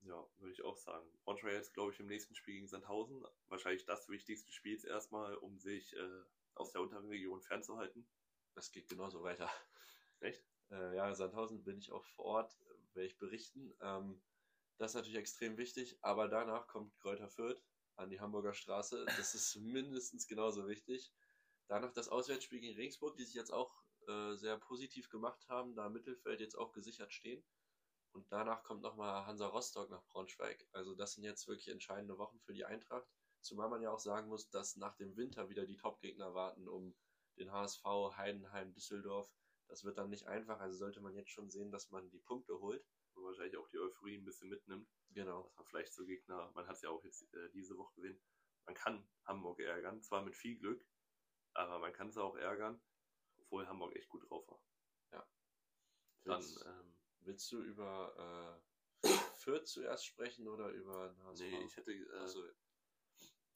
[0.00, 1.06] Ja, würde ich auch sagen.
[1.24, 3.24] Braunschweig jetzt, glaube ich, im nächsten Spiel gegen Sandhausen.
[3.48, 6.22] Wahrscheinlich das wichtigste Spiel jetzt erstmal, um sich äh,
[6.54, 8.08] aus der unteren Region fernzuhalten.
[8.54, 9.50] Das geht genauso weiter.
[10.20, 10.44] Echt?
[10.70, 12.58] Äh, ja, Sandhausen bin ich auch vor Ort,
[12.94, 13.76] werde ich berichten.
[13.80, 14.22] Ähm,
[14.78, 17.62] das ist natürlich extrem wichtig, aber danach kommt Kräuter Fürth
[17.96, 19.04] an die Hamburger Straße.
[19.04, 21.12] Das ist mindestens genauso wichtig.
[21.68, 25.86] Danach das Auswärtsspiel gegen Regensburg, die sich jetzt auch äh, sehr positiv gemacht haben, da
[25.86, 27.42] im Mittelfeld jetzt auch gesichert stehen.
[28.12, 30.66] Und danach kommt nochmal Hansa Rostock nach Braunschweig.
[30.72, 33.06] Also das sind jetzt wirklich entscheidende Wochen für die Eintracht.
[33.40, 36.94] Zumal man ja auch sagen muss, dass nach dem Winter wieder die Top-Gegner warten um
[37.38, 37.84] den HSV,
[38.16, 39.30] Heidenheim, Düsseldorf.
[39.68, 42.60] Das wird dann nicht einfach, also sollte man jetzt schon sehen, dass man die Punkte
[42.60, 42.84] holt.
[43.14, 44.88] Und wahrscheinlich auch die Euphorie ein bisschen mitnimmt.
[45.10, 45.42] Genau.
[45.42, 48.20] Dass man vielleicht so Gegner, man hat es ja auch jetzt äh, diese Woche gesehen,
[48.66, 50.86] man kann Hamburg ärgern, zwar mit viel Glück,
[51.54, 52.80] aber man kann es auch ärgern,
[53.38, 54.62] obwohl Hamburg echt gut drauf war.
[55.12, 55.28] Ja.
[56.24, 58.60] Dann, Willst, ähm, willst du über
[59.02, 61.40] äh, Fürth zuerst sprechen oder über HSV?
[61.40, 62.44] nee, ich hätte äh, Also,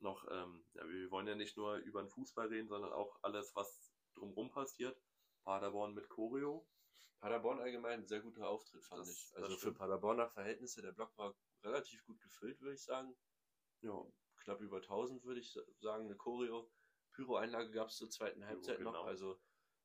[0.01, 3.55] noch, ähm, ja, wir wollen ja nicht nur über den Fußball reden, sondern auch alles,
[3.57, 5.01] was drumherum passiert.
[5.43, 6.69] Paderborn mit Choreo.
[7.21, 9.37] Paderborn allgemein ein sehr guter Auftritt, fand Das- ich.
[9.37, 9.73] Also für.
[9.73, 13.17] Paderborner Verhältnisse, der Block war relativ gut gefüllt, würde ich sagen.
[13.81, 14.05] Ja,
[14.37, 16.05] Knapp über 1000, würde ich sagen.
[16.07, 16.71] Eine Choreo.
[17.13, 18.93] Pyro-Einlage gab es zur zweiten Halbzeit genau.
[18.93, 19.07] noch.
[19.07, 19.41] Also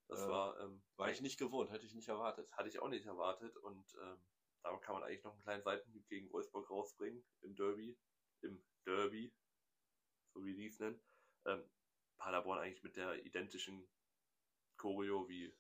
[0.08, 2.52] das Äh, war, ähm, war ich nicht gewohnt, hätte ich nicht erwartet.
[2.54, 4.28] hatte ich auch nicht erwartet und ähm,
[4.64, 7.98] da kann man eigentlich noch einen kleinen Seitenhieb gegen Wolfsburg rausbringen im Derby,
[8.42, 9.34] im Derby,
[10.34, 11.02] so wie die es nennen.
[11.46, 11.72] Ähm,
[12.18, 13.90] Paderborn eigentlich mit der identischen
[14.78, 15.56] Choreo wie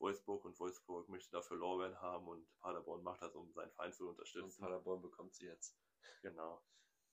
[0.00, 4.04] Wolfsburg und Wolfsburg möchte dafür Lorbeeren haben und Paderborn macht das, um seinen Verein zu
[4.04, 4.60] Und unterstützen.
[4.60, 5.76] Paderborn bekommt sie jetzt.
[6.22, 6.64] Genau.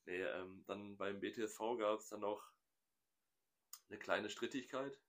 [0.06, 2.42] Nee, ähm, dann beim BTSV gab es dann noch
[3.90, 5.00] eine kleine Strittigkeit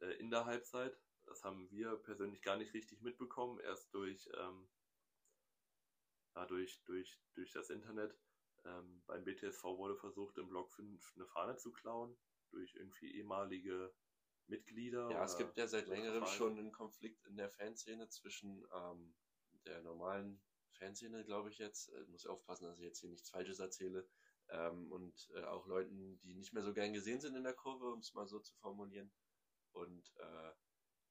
[0.00, 0.98] äh, in der Halbzeit.
[1.24, 4.68] Das haben wir persönlich gar nicht richtig mitbekommen, erst durch, ähm,
[6.34, 8.16] ja, durch, durch, durch das Internet.
[8.64, 12.16] Ähm, beim BTSV wurde versucht, im Block 5 eine Fahne zu klauen,
[12.50, 13.92] durch irgendwie ehemalige
[14.48, 15.10] Mitglieder.
[15.10, 16.36] Ja, es gibt ja seit längerem Vereine.
[16.36, 19.14] schon einen Konflikt in der Fanszene zwischen ähm,
[19.64, 20.40] der normalen
[20.72, 21.88] Fanszene, glaube ich jetzt.
[21.92, 24.08] Äh, muss aufpassen, dass ich jetzt hier nichts Falsches erzähle.
[24.48, 27.90] Ähm, und äh, auch Leuten, die nicht mehr so gern gesehen sind in der Kurve,
[27.92, 29.12] um es mal so zu formulieren.
[29.72, 30.52] Und äh,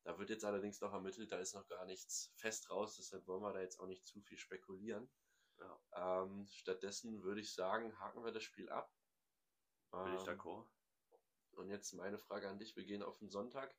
[0.04, 3.41] da wird jetzt allerdings noch ermittelt, da ist noch gar nichts fest raus, deshalb wollen
[3.41, 5.10] wir da jetzt auch nicht zu viel spekulieren.
[5.58, 6.24] Ja.
[6.24, 8.93] Ähm, stattdessen würde ich sagen, haken wir das Spiel ab.
[9.91, 10.67] Bin ich Ähm, d'accord.
[11.58, 12.76] Und jetzt meine Frage an dich.
[12.76, 13.76] Wir gehen auf den Sonntag.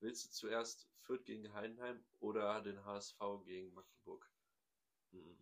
[0.00, 4.30] Willst du zuerst Fürth gegen Heidenheim oder den HSV gegen Magdeburg?
[5.10, 5.36] Mhm.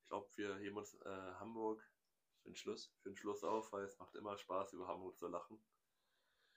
[0.00, 1.82] Ich glaube, wir heben uns äh, Hamburg
[2.42, 2.92] Für den Schluss?
[3.00, 5.62] für den Schluss auf, weil es macht immer Spaß, über Hamburg zu lachen.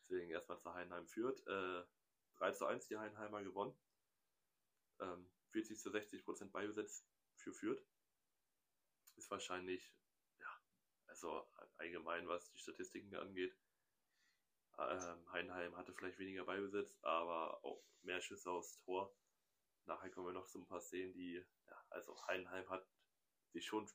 [0.02, 1.46] Deswegen erstmal zu Heidenheim führt.
[1.48, 1.84] Äh,
[2.38, 3.78] 3 zu 1 die Heidenheimer gewonnen.
[5.00, 7.86] Ähm, 40 zu 60 Prozent Beibesitz für Fürth.
[9.16, 9.94] Ist wahrscheinlich,
[10.40, 10.62] ja,
[11.08, 13.56] also allgemein, was die Statistiken angeht.
[14.78, 19.16] Ähm, Heidenheim hatte vielleicht weniger Beibesitz, aber auch mehr Schüsse aufs Tor.
[19.86, 22.86] Nachher kommen wir noch zu ein paar Szenen, die, ja, also Heidenheim hat
[23.52, 23.88] sich schon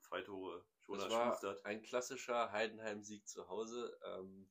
[0.00, 1.64] zwei Tore schon Das war erschustert.
[1.64, 3.98] ein klassischer Heidenheim-Sieg zu Hause.
[4.04, 4.50] Ähm,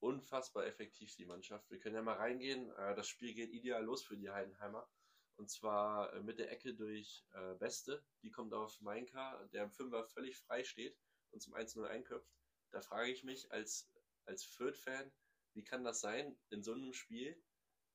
[0.00, 1.70] unfassbar effektiv die Mannschaft.
[1.70, 2.70] Wir können ja mal reingehen.
[2.72, 4.88] Äh, das Spiel geht ideal los für die Heidenheimer.
[5.36, 8.04] Und zwar äh, mit der Ecke durch äh, Beste.
[8.22, 10.98] Die kommt auf Mainka, der im Fünfer völlig frei steht
[11.30, 12.30] und zum 1-0 einköpft.
[12.70, 13.91] Da frage ich mich als,
[14.26, 15.12] als Fürth-Fan,
[15.54, 17.42] wie kann das sein in so einem Spiel,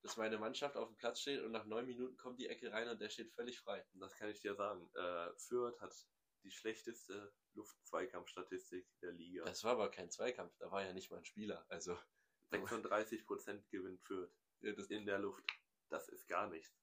[0.04, 2.88] dass meine Mannschaft auf dem Platz steht und nach neun Minuten kommt die Ecke rein
[2.88, 3.86] und der steht völlig frei.
[3.94, 4.90] Das kann ich dir sagen.
[4.94, 5.94] Äh, Fürth hat
[6.44, 9.44] die schlechteste Luftzweikampfstatistik der Liga.
[9.44, 11.66] Das war aber kein Zweikampf, da war ja nicht mal ein Spieler.
[11.70, 11.98] Also
[12.52, 15.44] 36% gewinnt Fürth ja, in der Luft.
[15.90, 16.74] Das ist gar nichts.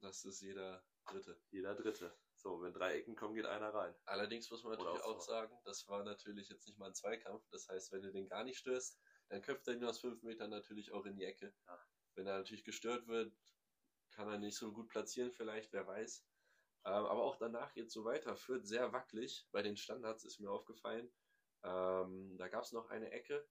[0.00, 1.40] das ist jeder Dritte.
[1.50, 2.16] Jeder Dritte.
[2.46, 3.92] So, wenn drei Ecken kommen, geht einer rein.
[4.04, 7.44] Allerdings muss man natürlich auch sagen, das war natürlich jetzt nicht mal ein Zweikampf.
[7.50, 10.50] Das heißt, wenn du den gar nicht störst, dann köpft er ihn aus fünf Metern
[10.50, 11.52] natürlich auch in die Ecke.
[11.66, 11.76] Ja.
[12.14, 13.36] Wenn er natürlich gestört wird,
[14.12, 16.24] kann er nicht so gut platzieren, vielleicht, wer weiß.
[16.84, 18.36] Ähm, aber auch danach geht es so weiter.
[18.36, 19.48] Führt sehr wackelig.
[19.50, 21.12] Bei den Standards ist mir aufgefallen.
[21.64, 23.44] Ähm, da gab es noch eine Ecke,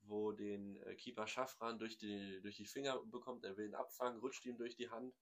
[0.00, 3.44] wo den äh, Keeper Schaffran durch die, durch die Finger bekommt.
[3.44, 5.14] Er will ihn abfangen, rutscht ihm durch die Hand.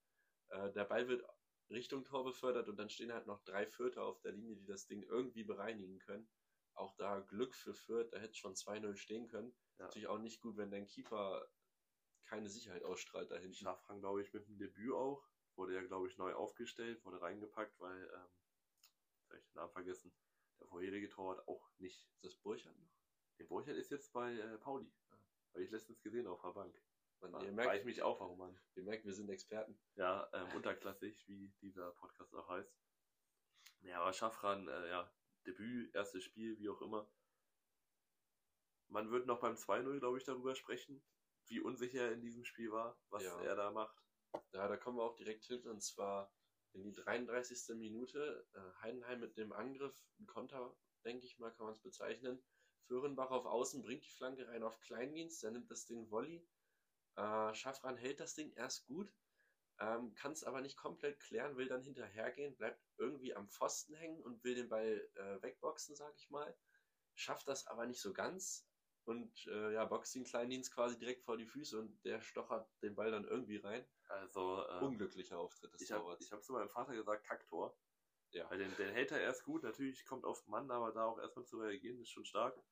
[0.50, 1.24] Äh, der Ball wird
[1.70, 4.86] Richtung Tor befördert und dann stehen halt noch drei Fürther auf der Linie, die das
[4.86, 6.28] Ding irgendwie bereinigen können.
[6.74, 9.54] Auch da Glück für Fürth, da hätte es schon 2-0 stehen können.
[9.78, 9.86] Ja.
[9.86, 11.48] Natürlich auch nicht gut, wenn dein Keeper
[12.24, 13.54] keine Sicherheit ausstrahlt da hinten.
[13.54, 15.26] Schafran, glaube ich, mit dem Debüt auch.
[15.56, 18.30] Wurde ja, glaube ich, neu aufgestellt, wurde reingepackt, weil, ähm,
[19.28, 20.12] habe ich den Namen vergessen,
[20.60, 22.08] der vorherige Torwart auch nicht.
[22.12, 22.92] Ist das Burchard noch?
[23.38, 24.92] Der Burchard ist jetzt bei äh, Pauli.
[25.52, 26.80] Habe ich letztens gesehen auf der Bank.
[27.20, 28.58] Man, frage merkt, ich mich auch, warum man.
[28.76, 29.78] ihr merkt, wir sind Experten.
[29.96, 32.72] Ja, ähm, unterklassig, wie dieser Podcast auch heißt.
[33.82, 35.12] Ja, aber Schaffran, äh, ja,
[35.46, 37.10] Debüt, erstes Spiel, wie auch immer.
[38.88, 41.02] Man wird noch beim 2-0, glaube ich, darüber sprechen,
[41.46, 43.40] wie unsicher er in diesem Spiel war, was Ja.
[43.42, 43.96] er da macht.
[44.52, 46.32] Ja, da kommen wir auch direkt hin und zwar
[46.72, 47.74] in die 33.
[47.76, 48.46] Minute.
[48.54, 52.42] Äh, Heidenheim mit dem Angriff, ein Konter, denke ich mal, kann man es bezeichnen.
[52.86, 56.46] Föhrenbach auf Außen bringt die Flanke rein auf Kleindienst, der nimmt das Ding Volley.
[57.18, 59.12] Äh, Schaffran hält das Ding erst gut,
[59.80, 64.22] ähm, kann es aber nicht komplett klären, will dann hinterhergehen, bleibt irgendwie am Pfosten hängen
[64.22, 66.56] und will den Ball äh, wegboxen, sag ich mal.
[67.14, 68.68] Schafft das aber nicht so ganz
[69.04, 72.94] und äh, ja, boxt den Kleindienst quasi direkt vor die Füße und der stochert den
[72.94, 73.84] Ball dann irgendwie rein.
[74.08, 76.24] Also, äh, Unglücklicher Auftritt des ich habe Torwarts.
[76.24, 77.76] ich hab zu meinem Vater gesagt, Kacktor.
[78.30, 78.48] Ja.
[78.48, 81.18] Weil den, den hält er erst gut, natürlich kommt auf den Mann, aber da auch
[81.18, 82.62] erstmal zu reagieren, ist schon stark.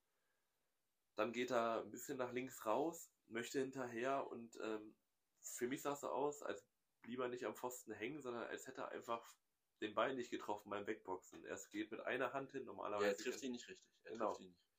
[1.17, 4.97] Dann geht er ein bisschen nach links raus, möchte hinterher und ähm,
[5.41, 6.67] für mich sah es so aus, als
[7.03, 9.37] blieb er nicht am Pfosten hängen, sondern als hätte er einfach
[9.81, 11.45] den Ball nicht getroffen beim Wegboxen.
[11.45, 13.09] Er geht mit einer Hand hin, Ja, normalerweise.
[13.11, 13.89] er trifft ihn nicht richtig.
[14.05, 14.29] Er Genau.
[14.29, 14.77] trifft ihn nicht richtig.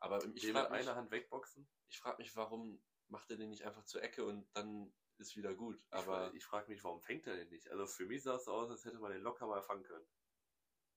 [0.00, 1.66] Aber ich ich mit frage mich, einer Hand wegboxen.
[1.88, 5.54] ich frag mich, warum macht er den nicht einfach zur Ecke und dann ist wieder
[5.54, 5.76] gut.
[5.78, 7.68] Ich, Aber fra- ich frage mich, warum fängt er den nicht?
[7.70, 10.06] Also für mich sah es so aus, als hätte man den locker mal fangen können.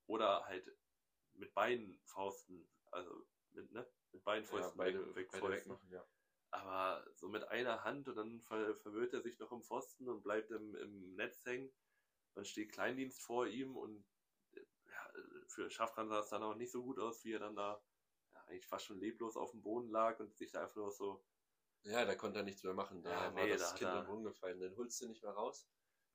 [0.07, 0.75] Oder halt
[1.33, 3.87] mit beiden Fausten, also mit, ne?
[4.11, 6.07] Mit beiden ja, Fäusten beide, weg, beide wegmachen, ja.
[6.51, 10.23] Aber so mit einer Hand und dann ver verwirrt er sich noch im Pfosten und
[10.23, 11.71] bleibt im, im Netz hängen.
[12.35, 14.05] Dann steht Kleindienst vor ihm und
[14.53, 15.11] äh, ja,
[15.47, 17.81] für Schaffran sah es dann auch nicht so gut aus, wie er dann da
[18.33, 21.23] ja, eigentlich fast schon leblos auf dem Boden lag und sich da einfach nur so
[21.83, 23.01] Ja, da konnte er nichts mehr machen.
[23.03, 24.59] Da Ja, war nee, das da Kind er- im Brunnen gefallen.
[24.59, 25.67] Den holst du nicht mehr raus.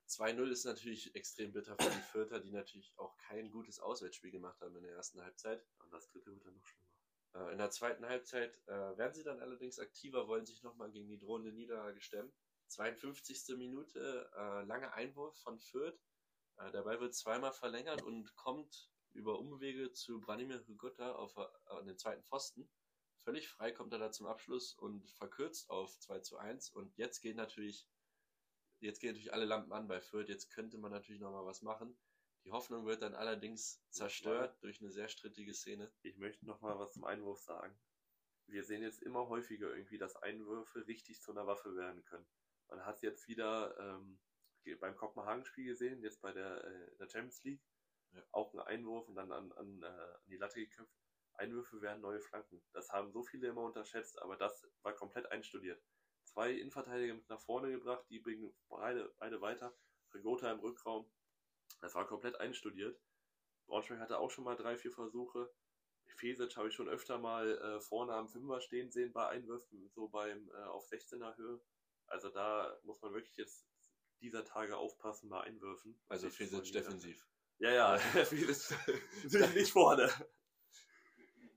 [0.06, 4.60] 2-0 ist natürlich extrem bitter für die Vierter, die natürlich auch kein gutes Auswärtsspiel gemacht
[4.60, 5.64] haben in der ersten Halbzeit.
[5.78, 6.91] und das dritte wird dann noch schlimmer.
[7.34, 11.08] Äh, in der zweiten Halbzeit äh, werden sie dann allerdings aktiver, wollen sich nochmal gegen
[11.08, 12.32] die drohende Niederlage stemmen.
[12.68, 13.56] 52.
[13.56, 15.98] Minute, äh, langer Einwurf von Fürth.
[16.56, 21.86] Äh, Ball wird zweimal verlängert und kommt über Umwege zu Branimir Hygota auf äh, an
[21.86, 22.68] den zweiten Pfosten.
[23.24, 26.70] Völlig frei kommt er da zum Abschluss und verkürzt auf 2 zu 1.
[26.70, 27.88] Und jetzt gehen natürlich,
[28.80, 30.28] jetzt gehen natürlich alle Lampen an bei Fürth.
[30.28, 31.96] Jetzt könnte man natürlich nochmal was machen.
[32.44, 35.92] Die Hoffnung wird dann allerdings zerstört durch eine sehr strittige Szene.
[36.02, 37.78] Ich möchte noch mal was zum Einwurf sagen.
[38.46, 42.26] Wir sehen jetzt immer häufiger irgendwie, dass Einwürfe richtig zu einer Waffe werden können.
[42.68, 44.18] Man hat es jetzt wieder ähm,
[44.80, 47.62] beim Kopenhagen-Spiel gesehen, jetzt bei der, äh, der Champions League.
[48.12, 48.22] Ja.
[48.32, 50.94] Auch ein Einwurf und dann an, an, äh, an die Latte geköpft.
[51.34, 52.62] Einwürfe werden neue Flanken.
[52.72, 55.82] Das haben so viele immer unterschätzt, aber das war komplett einstudiert.
[56.24, 59.74] Zwei Innenverteidiger mit nach vorne gebracht, die bringen beide, beide weiter.
[60.12, 61.10] Rigota im Rückraum.
[61.80, 63.00] Das war komplett einstudiert.
[63.66, 65.52] Braunschweig hatte auch schon mal drei, vier Versuche.
[66.16, 70.08] Fesic habe ich schon öfter mal äh, vorne am Fünfer stehen sehen bei Einwürfen, so
[70.08, 71.60] beim äh, auf 16er Höhe.
[72.06, 73.66] Also da muss man wirklich jetzt
[74.20, 75.98] dieser Tage aufpassen bei Einwürfen.
[76.08, 77.26] Also Fesic defensiv.
[77.58, 80.10] Ja, ja, Fesic nicht- nicht vorne.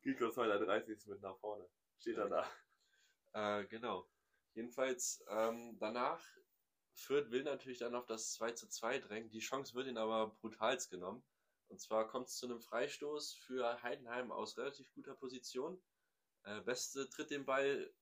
[0.03, 1.67] Kiko 230 mit nach vorne.
[1.99, 3.59] Steht er da.
[3.59, 4.07] Äh, genau.
[4.53, 6.23] Jedenfalls ähm, danach,
[6.95, 9.29] Fürth will natürlich dann auf das 2 zu 2 drängen.
[9.29, 11.23] Die Chance wird ihnen aber brutalst genommen.
[11.67, 15.81] Und zwar kommt es zu einem Freistoß für Heidenheim aus relativ guter Position.
[16.43, 17.93] Äh, Beste tritt den Ball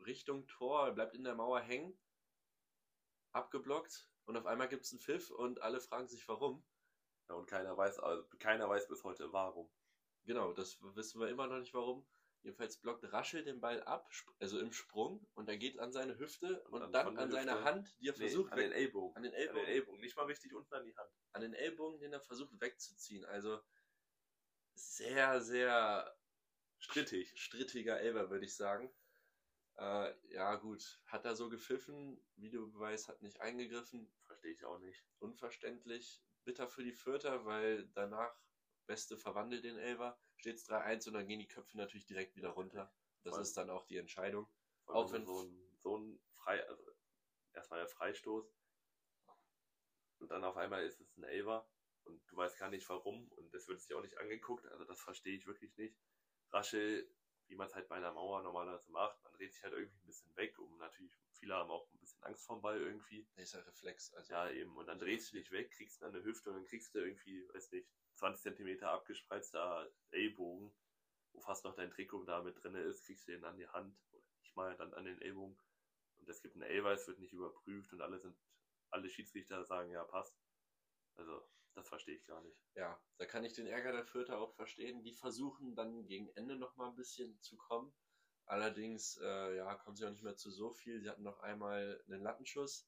[0.00, 1.96] Richtung Tor, bleibt in der Mauer hängen,
[3.32, 6.64] abgeblockt und auf einmal gibt es einen Pfiff und alle fragen sich warum.
[7.28, 9.70] Ja, und keiner weiß, also keiner weiß bis heute warum.
[10.24, 12.06] Genau, das wissen wir immer noch nicht warum.
[12.42, 14.08] Jedenfalls blockt Raschel den Ball ab,
[14.40, 17.52] also im Sprung, und er geht an seine Hüfte und, Und dann dann an seine
[17.52, 19.16] Hüfte- Hand, die er Nee, versucht an den Ellbogen.
[19.16, 20.00] an den An den Ellbogen, Ellbogen.
[20.00, 21.10] Nicht mal richtig unten an die Hand.
[21.32, 23.24] an den Ellbogen, den er versucht wegzuziehen.
[23.26, 23.60] Also
[24.74, 26.16] sehr, sehr
[26.78, 27.32] Strittig.
[27.36, 28.92] strittiger Elber, würde ich sagen.
[29.76, 35.02] Äh, ja, gut, hat er so gepfiffen, Videobeweis hat nicht eingegriffen, Verstehe ich auch nicht.
[35.20, 38.34] unverständlich, bitter für die Vierter, weil danach
[38.86, 42.50] Beste verwandelt den Elber, steht es 3-1 und dann gehen die Köpfe natürlich direkt wieder
[42.50, 42.92] runter.
[43.22, 43.42] Das Voll.
[43.42, 44.48] ist dann auch die Entscheidung.
[44.86, 46.82] Auch wenn- so ein, so ein Frei, also
[47.52, 48.52] erstmal der Freistoß
[50.18, 51.70] und dann auf einmal ist es ein Elver
[52.04, 55.00] und du weißt gar nicht warum und das wird sich auch nicht angeguckt, also das
[55.00, 55.96] verstehe ich wirklich nicht.
[56.50, 57.08] Raschel,
[57.46, 60.06] wie man es halt bei einer Mauer normalerweise macht, man dreht sich halt irgendwie ein
[60.06, 63.26] bisschen weg, um natürlich, viele haben auch ein bisschen Angst vom Ball irgendwie.
[63.34, 64.14] Das ist ja Reflex.
[64.14, 66.56] Also, Ja, eben, und dann drehst du dich weg, kriegst ihn an der Hüfte und
[66.56, 70.72] dann kriegst du irgendwie, weiß nicht, 20 Zentimeter abgespreizter Ellbogen,
[71.32, 73.98] wo fast noch dein Trikot da mit drin ist, kriegst du den an die Hand,
[74.40, 75.58] nicht mal dann an den Ellbogen.
[76.18, 78.38] Und es gibt einen es wird nicht überprüft und alle sind,
[78.90, 80.38] alle Schiedsrichter sagen, ja, passt.
[81.16, 82.56] Also, das verstehe ich gar nicht.
[82.76, 85.02] ja, da kann ich den Ärger der Vierter auch verstehen.
[85.02, 87.92] Die versuchen dann gegen Ende noch mal ein bisschen zu kommen.
[88.46, 91.00] Allerdings, äh, ja, kommen sie auch nicht mehr zu so viel.
[91.00, 92.86] Sie hatten noch einmal einen Lattenschuss,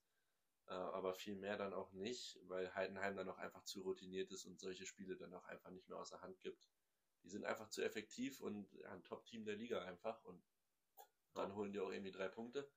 [0.67, 4.45] äh, aber viel mehr dann auch nicht, weil Heidenheim dann auch einfach zu routiniert ist
[4.45, 6.69] und solche Spiele dann auch einfach nicht mehr außer Hand gibt.
[7.23, 10.43] Die sind einfach zu effektiv und ja, ein Top-Team der Liga einfach und
[11.33, 11.55] dann Ja.
[11.55, 12.69] holen die auch irgendwie drei Punkte.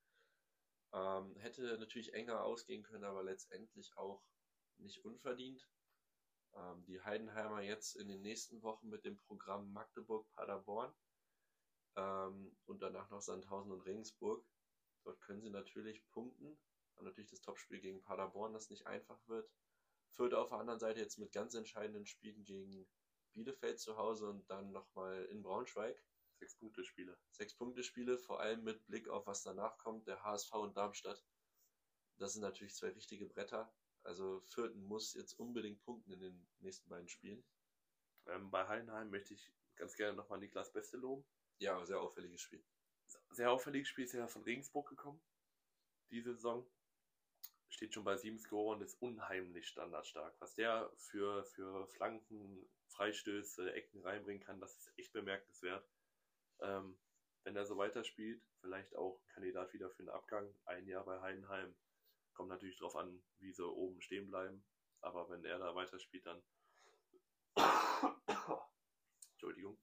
[0.92, 4.22] Ähm, hätte natürlich enger ausgehen können, aber letztendlich auch
[4.78, 5.68] nicht unverdient.
[6.54, 10.94] Ähm, die Heidenheimer jetzt in den nächsten Wochen mit dem Programm Magdeburg-Paderborn
[11.98, 14.44] ähm, und danach noch Sandhausen und Regensburg.
[15.04, 16.58] Dort können sie natürlich punkten.
[16.96, 19.50] Haben natürlich das Topspiel gegen Paderborn, das nicht einfach wird.
[20.12, 22.88] Fürth auf der anderen Seite jetzt mit ganz entscheidenden Spielen gegen
[23.32, 26.02] Bielefeld zu Hause und dann nochmal in Braunschweig.
[26.38, 27.18] Sechs Punkte Spiele.
[27.32, 31.24] Sechs Punkte Spiele, vor allem mit Blick auf was danach kommt, der HSV und Darmstadt.
[32.16, 33.72] Das sind natürlich zwei richtige Bretter.
[34.04, 37.44] Also Fürth muss jetzt unbedingt punkten in den nächsten beiden Spielen.
[38.26, 41.24] Ähm, bei Heidenheim möchte ich ganz gerne nochmal Niklas Beste loben.
[41.58, 42.64] Ja, sehr auffälliges Spiel.
[43.30, 45.20] Sehr auffälliges Spiel ist ja von Regensburg gekommen.
[46.10, 46.66] Diese Saison.
[47.68, 50.34] Steht schon bei sieben Scorer und ist unheimlich standardstark.
[50.40, 55.86] Was der für, für Flanken, Freistöße, Ecken reinbringen kann, das ist echt bemerkenswert.
[56.60, 56.98] Ähm,
[57.44, 60.54] wenn er so weiterspielt, vielleicht auch Kandidat wieder für einen Abgang.
[60.64, 61.74] Ein Jahr bei Heidenheim.
[62.34, 64.64] Kommt natürlich darauf an, wie sie oben stehen bleiben.
[65.00, 66.42] Aber wenn er da weiterspielt, dann.
[69.32, 69.78] Entschuldigung.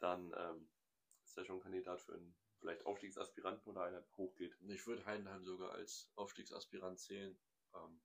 [0.00, 0.68] Dann ähm,
[1.32, 4.54] ist er schon Kandidat für einen vielleicht Aufstiegsaspiranten oder einer hochgeht.
[4.68, 7.38] Ich würde Heidenheim sogar als Aufstiegsaspirant zählen.
[7.74, 8.02] Ähm,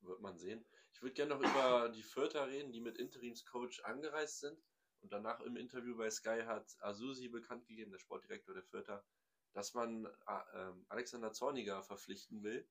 [0.00, 0.64] wird man sehen.
[0.94, 4.58] Ich würde gerne noch über die Vierter reden, die mit Interimscoach angereist sind.
[5.02, 9.04] Und danach im Interview bei Sky hat Azusi bekannt gegeben, der Sportdirektor der Vierter,
[9.52, 12.66] dass man äh, Alexander Zorniger verpflichten will.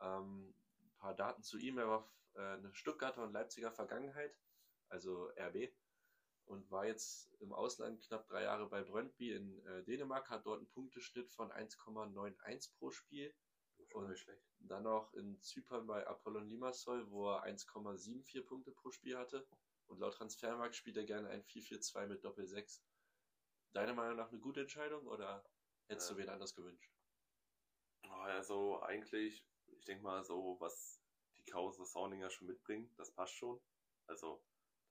[0.00, 1.76] Ähm, ein paar Daten zu ihm.
[1.76, 4.38] Er war äh, eine Stuttgarter und Leipziger Vergangenheit,
[4.88, 5.70] also RB
[6.46, 10.58] und war jetzt im Ausland knapp drei Jahre bei Brøndby in äh, Dänemark, hat dort
[10.58, 13.34] einen Punkteschnitt von 1,91 pro Spiel.
[14.58, 19.46] Und dann noch in Zypern bei Apollon Limassol, wo er 1,74 Punkte pro Spiel hatte.
[19.86, 22.82] Und laut Transfermarkt spielt er gerne ein 4-4-2 mit Doppel 6.
[23.72, 25.44] Deiner Meinung nach eine gute Entscheidung oder
[25.88, 26.92] hättest ähm, du wen anders gewünscht?
[28.02, 31.00] Also eigentlich, ich denke mal so, was
[31.36, 33.60] die Kause Sauninger schon mitbringt, das passt schon.
[34.06, 34.42] Also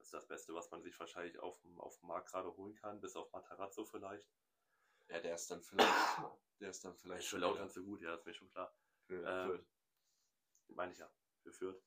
[0.06, 3.02] ist das Beste, was man sich wahrscheinlich auf dem, auf dem Markt gerade holen kann,
[3.02, 4.30] bis auf Matarazzo vielleicht.
[5.10, 6.20] Ja, der ist dann vielleicht,
[6.60, 7.28] der ist dann vielleicht.
[7.28, 8.74] Für Lautern so gut, ja, das ist mir schon klar.
[9.08, 9.66] Für ähm, Fürth.
[10.70, 11.84] Meine ich ja, für Fürth.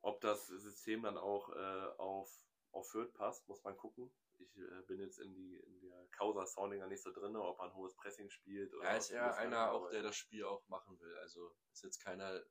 [0.00, 2.32] Ob das System dann auch äh, auf,
[2.70, 4.12] auf Fürth passt, muss man gucken.
[4.38, 7.74] Ich äh, bin jetzt in, die, in der Causa Soundinger nicht so drin, ob man
[7.74, 8.72] hohes Pressing spielt.
[8.74, 11.16] Oder er ist eher einer auch, der das Spiel auch machen will.
[11.18, 12.44] Also ist jetzt keiner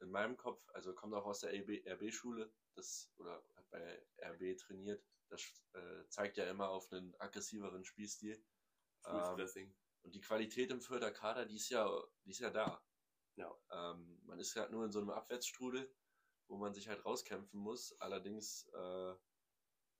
[0.00, 5.04] in meinem Kopf, also kommt auch aus der RB-Schule, das oder hat bei RB trainiert.
[5.28, 8.44] Das äh, zeigt ja immer auf einen aggressiveren Spielstil.
[9.06, 9.70] Ähm,
[10.02, 11.88] und die Qualität im Förderkader, die ist ja,
[12.24, 12.82] die ist ja da.
[13.36, 13.54] Ja.
[13.70, 15.92] Ähm, man ist halt nur in so einem Abwärtsstrudel,
[16.48, 17.98] wo man sich halt rauskämpfen muss.
[18.00, 19.14] Allerdings, äh,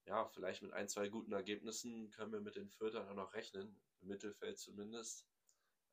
[0.07, 3.81] ja, vielleicht mit ein, zwei guten Ergebnissen können wir mit den Fördern auch noch rechnen.
[4.01, 5.27] Im Mittelfeld zumindest.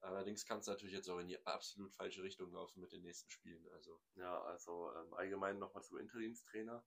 [0.01, 3.29] Allerdings kann es natürlich jetzt auch in die absolut falsche Richtung laufen mit den nächsten
[3.29, 3.67] Spielen.
[3.69, 4.01] Also.
[4.15, 6.83] Ja, also ähm, allgemein nochmal zum Interimstrainer.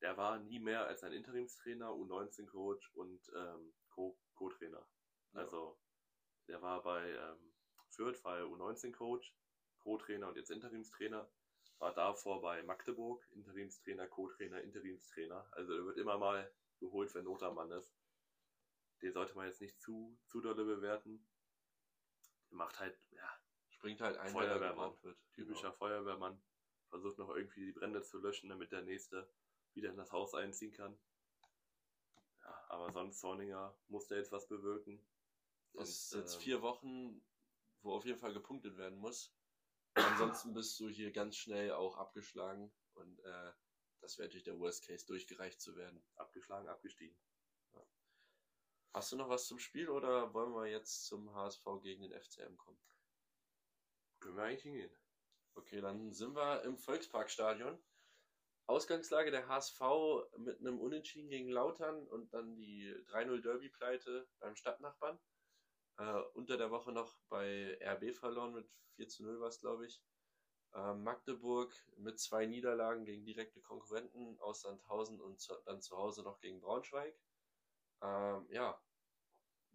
[0.00, 3.74] Der war nie mehr als ein Interimstrainer, U19-Coach und ähm,
[4.34, 4.86] Co-Trainer.
[5.32, 5.40] Ja.
[5.40, 5.78] Also
[6.46, 7.52] der war bei ähm,
[7.90, 9.34] Fürth, war U19-Coach,
[9.80, 11.28] Co-Trainer und jetzt Interimstrainer.
[11.78, 15.48] War davor bei Magdeburg, Interimstrainer, Co-Trainer, Interimstrainer.
[15.52, 17.92] Also er wird immer mal geholt, wenn Not am Mann ist.
[19.02, 21.26] Den sollte man jetzt nicht zu, zu dolle bewerten
[22.50, 24.94] macht halt, ja, springt halt ein, Feuerwehrmann.
[25.02, 25.18] Wird.
[25.32, 25.76] Typischer genau.
[25.76, 26.42] Feuerwehrmann.
[26.88, 29.30] Versucht noch irgendwie die Brände zu löschen, damit der nächste
[29.74, 30.98] wieder in das Haus einziehen kann.
[32.42, 35.00] Ja, aber sonst Zorninger muss der jetzt was bewirken.
[35.74, 37.24] Es sind jetzt ähm, vier Wochen,
[37.82, 39.32] wo auf jeden Fall gepunktet werden muss.
[39.94, 43.52] Ansonsten bist du hier ganz schnell auch abgeschlagen und äh,
[44.00, 46.02] das wäre natürlich der Worst Case, durchgereicht zu werden.
[46.16, 47.16] Abgeschlagen, abgestiegen.
[48.92, 52.56] Hast du noch was zum Spiel oder wollen wir jetzt zum HSV gegen den FCM
[52.56, 52.80] kommen?
[54.18, 54.96] Können wir eigentlich hingehen.
[55.54, 57.78] Okay, dann sind wir im Volksparkstadion.
[58.66, 59.80] Ausgangslage der HSV
[60.38, 65.18] mit einem Unentschieden gegen Lautern und dann die 3-0 Derby-Pleite beim Stadtnachbarn.
[65.98, 68.68] Äh, unter der Woche noch bei RB verloren mit
[69.12, 70.02] 4 0 war es, glaube ich.
[70.72, 76.22] Äh, Magdeburg mit zwei Niederlagen gegen direkte Konkurrenten aus Sandhausen und zu, dann zu Hause
[76.22, 77.18] noch gegen Braunschweig.
[78.02, 78.80] Ähm, ja,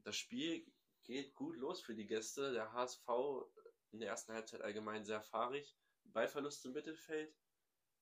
[0.06, 0.66] das Spiel
[1.04, 2.54] geht gut los für die Gäste.
[2.54, 3.08] Der HSV
[3.92, 5.76] in der ersten Halbzeit allgemein sehr fahrig.
[6.04, 7.36] Ballverlust im Mittelfeld.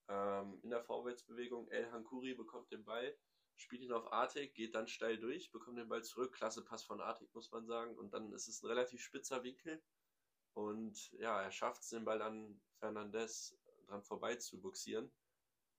[0.10, 3.18] Ähm, in der Vorwärtsbewegung El Hankuri bekommt den Ball,
[3.56, 6.34] spielt ihn auf Artig, geht dann steil durch, bekommt den Ball zurück.
[6.34, 7.98] Klasse Pass von Artig, muss man sagen.
[7.98, 9.82] Und dann ist es ein relativ spitzer Winkel.
[10.54, 15.10] Und ja, er schafft es, den Ball an Fernandez dran vorbei zu buxieren.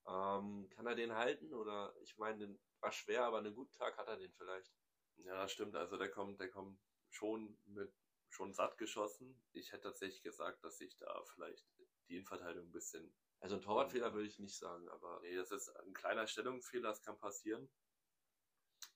[0.07, 1.53] Ähm, kann er den halten?
[1.53, 4.73] Oder ich meine, war schwer, aber einen guten Tag hat er den vielleicht.
[5.17, 5.75] Ja, das stimmt.
[5.75, 7.93] Also der kommt, der kommt schon mit
[8.29, 9.41] schon satt geschossen.
[9.53, 11.65] Ich hätte tatsächlich gesagt, dass sich da vielleicht
[12.09, 13.15] die Innenverteidigung ein bisschen.
[13.39, 15.19] Also ein Torwartfehler würde ich nicht sagen, aber.
[15.21, 17.69] Nee, das ist ein kleiner Stellungsfehler, das kann passieren.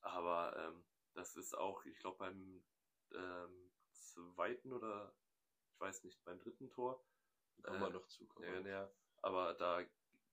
[0.01, 2.63] Aber ähm, das ist auch, ich glaube, beim
[3.13, 5.15] ähm, zweiten oder
[5.73, 7.03] ich weiß nicht, beim dritten Tor.
[7.63, 8.27] Kommen äh, wir noch zu.
[8.41, 8.91] Ja, ja,
[9.21, 9.83] aber da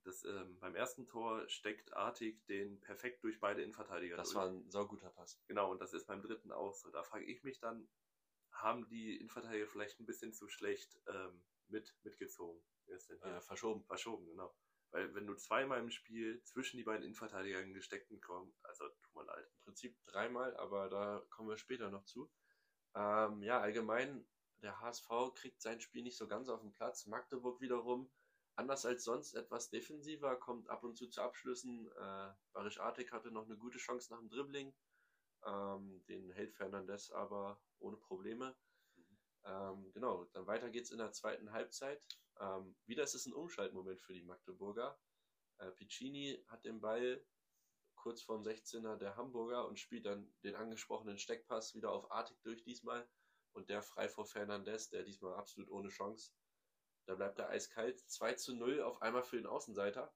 [0.07, 4.17] das, ähm, beim ersten Tor steckt Artig den perfekt durch beide Innenverteidiger.
[4.17, 4.37] Das durch.
[4.37, 5.41] war ein sauguter Pass.
[5.47, 6.91] Genau, und das ist beim dritten auch so.
[6.91, 7.89] Da frage ich mich dann,
[8.53, 12.63] haben die Innenverteidiger vielleicht ein bisschen zu schlecht ähm, mit, mitgezogen?
[12.87, 12.99] Hier?
[13.25, 13.85] Äh, verschoben.
[13.85, 14.55] Verschoben, genau.
[14.93, 19.25] Weil wenn du zweimal im Spiel zwischen die beiden Innenverteidigern gesteckten kommst, also tut mir
[19.25, 19.45] leid.
[19.45, 22.31] Im Prinzip dreimal, aber da kommen wir später noch zu.
[22.95, 24.27] Ähm, ja, allgemein,
[24.63, 27.07] der HSV kriegt sein Spiel nicht so ganz auf den Platz.
[27.07, 28.11] Magdeburg wiederum
[28.57, 31.89] anders als sonst etwas defensiver, kommt ab und zu zu Abschlüssen.
[31.93, 34.75] Äh, Barisch Artik hatte noch eine gute Chance nach dem Dribbling.
[35.45, 38.57] Ähm, den hält Fernandes aber ohne Probleme.
[38.95, 39.19] Mhm.
[39.45, 42.03] Ähm, genau, dann weiter geht's in der zweiten Halbzeit.
[42.41, 44.99] Ähm, wieder ist es ein Umschaltmoment für die Magdeburger.
[45.59, 47.25] Äh, Piccini hat den Ball
[47.95, 52.63] kurz vorm 16er der Hamburger und spielt dann den angesprochenen Steckpass wieder auf Artik durch
[52.63, 53.09] diesmal.
[53.53, 56.33] Und der frei vor Fernandes, der diesmal absolut ohne Chance
[57.07, 57.99] da bleibt er eiskalt.
[58.11, 60.13] 2 zu 0 auf einmal für den Außenseiter.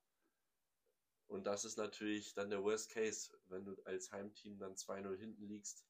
[1.28, 5.46] Und das ist natürlich dann der Worst Case, wenn du als Heimteam dann 2-0 hinten
[5.46, 5.86] liegst.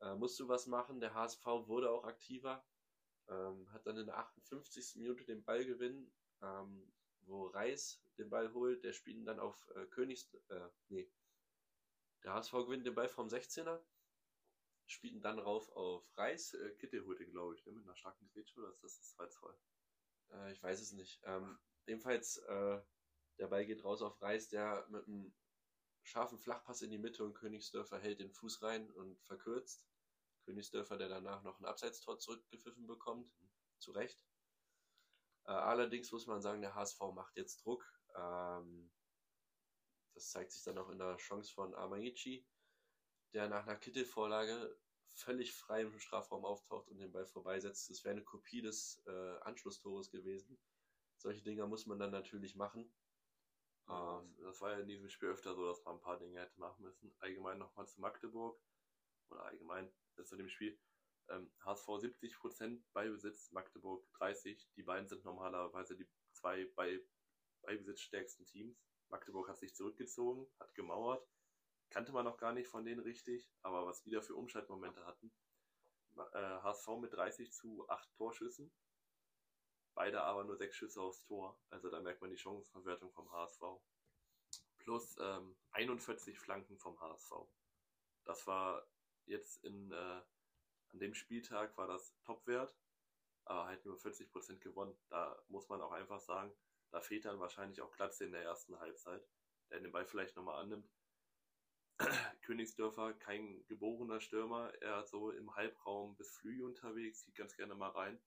[0.00, 1.00] Äh, musst du was machen.
[1.00, 2.62] Der HSV wurde auch aktiver.
[3.28, 4.96] Ähm, hat dann in der 58.
[4.96, 6.12] Minute den Ball gewinnen,
[6.42, 8.84] ähm, wo Reis den Ball holt.
[8.84, 10.30] Der spielt dann auf äh, Königs.
[10.48, 11.10] Äh, nee.
[12.22, 13.82] Der HSV gewinnt den Ball vom 16er.
[14.84, 16.52] Spielt dann rauf auf Reis.
[16.52, 17.72] Äh, Kitte holte, glaube ich, ne?
[17.72, 19.54] mit einer starken Grätsche, oder ist das das 2-2?
[20.32, 21.20] Äh, ich weiß es nicht.
[21.24, 22.80] Ähm, ebenfalls, äh,
[23.38, 25.34] der Ball geht raus auf Reis, der mit einem
[26.02, 29.86] scharfen Flachpass in die Mitte und Königsdörfer hält den Fuß rein und verkürzt.
[30.44, 33.30] Königsdörfer, der danach noch ein Abseitstor zurückgepfiffen bekommt.
[33.40, 33.50] Mhm.
[33.78, 34.20] Zu Recht.
[35.44, 37.84] Äh, allerdings muss man sagen, der HSV macht jetzt Druck.
[38.16, 38.90] Ähm,
[40.14, 42.44] das zeigt sich dann auch in der Chance von Amaichi,
[43.34, 44.76] der nach einer Kittelvorlage
[45.18, 47.90] völlig frei im Strafraum auftaucht und den Ball vorbeisetzt.
[47.90, 50.58] Das wäre eine Kopie des äh, Anschlusstores gewesen.
[51.16, 52.90] Solche Dinger muss man dann natürlich machen.
[53.88, 56.58] Ähm, das war ja in diesem Spiel öfter so, dass man ein paar Dinge hätte
[56.60, 57.14] machen müssen.
[57.18, 58.60] Allgemein nochmal zu Magdeburg.
[59.30, 59.92] Oder allgemein
[60.24, 60.78] zu dem Spiel.
[61.28, 64.70] Ähm, HSV 70% Beibesitz, Magdeburg 30.
[64.76, 67.00] Die beiden sind normalerweise die zwei bei
[67.62, 68.78] Beibesitzstärksten Teams.
[69.08, 71.26] Magdeburg hat sich zurückgezogen, hat gemauert
[71.90, 75.32] kannte man noch gar nicht von denen richtig, aber was wieder für Umschaltmomente hatten.
[76.16, 78.72] Äh, HSV mit 30 zu 8 Torschüssen,
[79.94, 83.62] beide aber nur 6 Schüsse aufs Tor, also da merkt man die Chancenverwertung vom HSV.
[84.78, 87.32] Plus ähm, 41 Flanken vom HSV.
[88.24, 88.86] Das war
[89.26, 90.22] jetzt in, äh,
[90.92, 92.74] an dem Spieltag war das Topwert,
[93.44, 94.98] aber halt nur 40% gewonnen.
[95.08, 96.52] Da muss man auch einfach sagen,
[96.90, 99.26] da fehlt dann wahrscheinlich auch Glatze in der ersten Halbzeit,
[99.70, 100.90] der den Ball vielleicht nochmal annimmt
[102.42, 107.90] Königsdörfer kein geborener Stürmer, er so im Halbraum bis Flügel unterwegs, sieht ganz gerne mal
[107.90, 108.18] rein.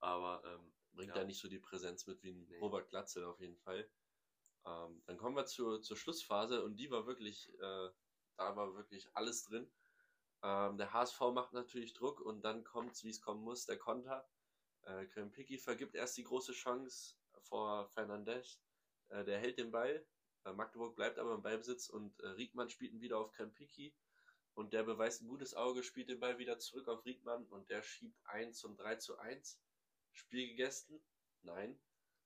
[0.00, 1.14] Aber ähm, bringt ja.
[1.14, 2.58] da nicht so die Präsenz mit wie ein nee.
[2.58, 3.88] Robert Glatzel auf jeden Fall.
[4.64, 7.90] Ähm, dann kommen wir zur, zur Schlussphase und die war wirklich, äh,
[8.36, 9.70] da war wirklich alles drin.
[10.42, 13.78] Ähm, der HSV macht natürlich Druck und dann kommt es, wie es kommen muss, der
[13.78, 14.28] Konter.
[14.82, 18.60] Äh, Krempicki vergibt erst die große Chance vor Fernandes.
[19.08, 20.06] Äh, der hält den Ball,
[20.44, 23.94] Magdeburg bleibt aber im Ballbesitz und äh, Riegmann spielt ihn wieder auf Krempiki
[24.54, 27.82] und der beweist ein gutes Auge, spielt den Ball wieder zurück auf Riegmann und der
[27.82, 29.60] schiebt 1 zum 3 zu 1.
[30.12, 31.00] Spiel gegessen?
[31.42, 31.78] Nein.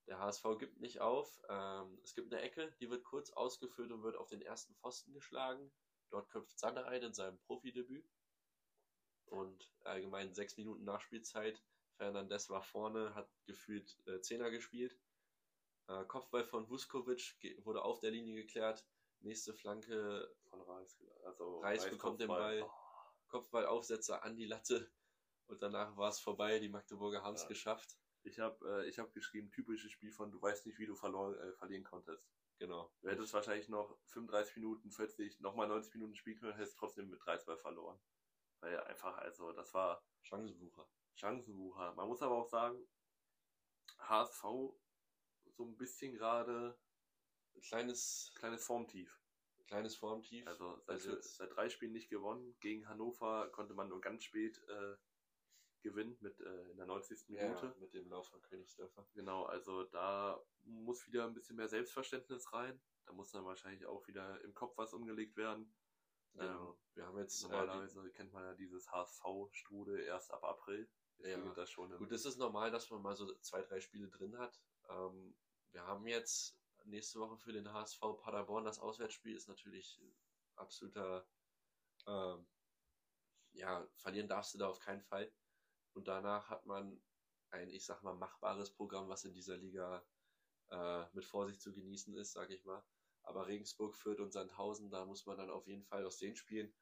[0.06, 1.42] Der HSV gibt nicht auf.
[1.50, 5.12] Ähm, es gibt eine Ecke, die wird kurz ausgeführt und wird auf den ersten Pfosten
[5.12, 5.70] geschlagen.
[6.10, 8.10] Dort köpft Sander ein in seinem Profidebüt.
[9.26, 11.62] Und allgemein sechs Minuten Nachspielzeit.
[11.98, 14.98] Fernandes war vorne, hat gefühlt äh, Zehner gespielt.
[15.92, 18.86] Äh, Kopfball von Vuskovic wurde auf der Linie geklärt.
[19.20, 21.02] Nächste Flanke von Reis.
[21.24, 22.56] Also Reis, Reis bekommt Kopfball.
[22.56, 22.70] den Ball.
[23.28, 24.90] Kopfballaufsetzer an die Latte.
[25.46, 26.58] Und danach war es vorbei.
[26.58, 27.48] Die Magdeburger haben es ja.
[27.48, 27.96] geschafft.
[28.24, 31.52] Ich habe äh, hab geschrieben, typisches Spiel von, du weißt nicht, wie du verloren, äh,
[31.54, 32.24] verlieren konntest.
[32.58, 32.92] Genau.
[33.00, 37.20] Du hättest wahrscheinlich noch 35 Minuten, 40, nochmal 90 Minuten spielen können, hättest trotzdem mit
[37.20, 37.98] 3-2 verloren.
[38.60, 40.04] Weil einfach, also, das war.
[40.22, 40.88] Chancenwucher.
[41.14, 41.94] Chancenwucher.
[41.94, 42.86] Man muss aber auch sagen,
[43.98, 44.44] HSV
[45.62, 46.76] so ein bisschen gerade
[47.68, 49.20] kleines kleines Formtief.
[49.66, 50.46] Kleines Formtief.
[50.46, 52.56] Also seit, also seit drei Spielen nicht gewonnen.
[52.60, 54.96] Gegen Hannover konnte man nur ganz spät äh,
[55.82, 57.28] gewinnen mit äh, in der 90.
[57.28, 57.66] Minute.
[57.66, 59.06] Ja, mit dem Lauf von Königsdörfer.
[59.14, 62.80] Genau, also da muss wieder ein bisschen mehr Selbstverständnis rein.
[63.06, 65.72] Da muss dann wahrscheinlich auch wieder im Kopf was umgelegt werden.
[66.34, 66.70] Genau.
[66.70, 70.88] Ähm, wir haben jetzt normalerweise äh, die, kennt man ja dieses HSV-Strudel erst ab April.
[71.18, 71.38] ja.
[71.54, 74.60] das schon Gut, es ist normal, dass man mal so zwei, drei Spiele drin hat.
[74.88, 75.34] Ähm,
[75.72, 80.00] wir haben jetzt nächste Woche für den HSV Paderborn das Auswärtsspiel ist natürlich
[80.56, 81.26] absoluter
[82.06, 82.46] ähm,
[83.52, 85.30] ja, verlieren darfst du da auf keinen Fall.
[85.94, 87.02] Und danach hat man
[87.50, 90.04] ein, ich sag mal, machbares Programm, was in dieser Liga
[90.70, 92.82] äh, mit Vorsicht zu genießen ist, sag ich mal.
[93.22, 96.74] Aber Regensburg, Fürth und Sandhausen, da muss man dann auf jeden Fall aus den Spielen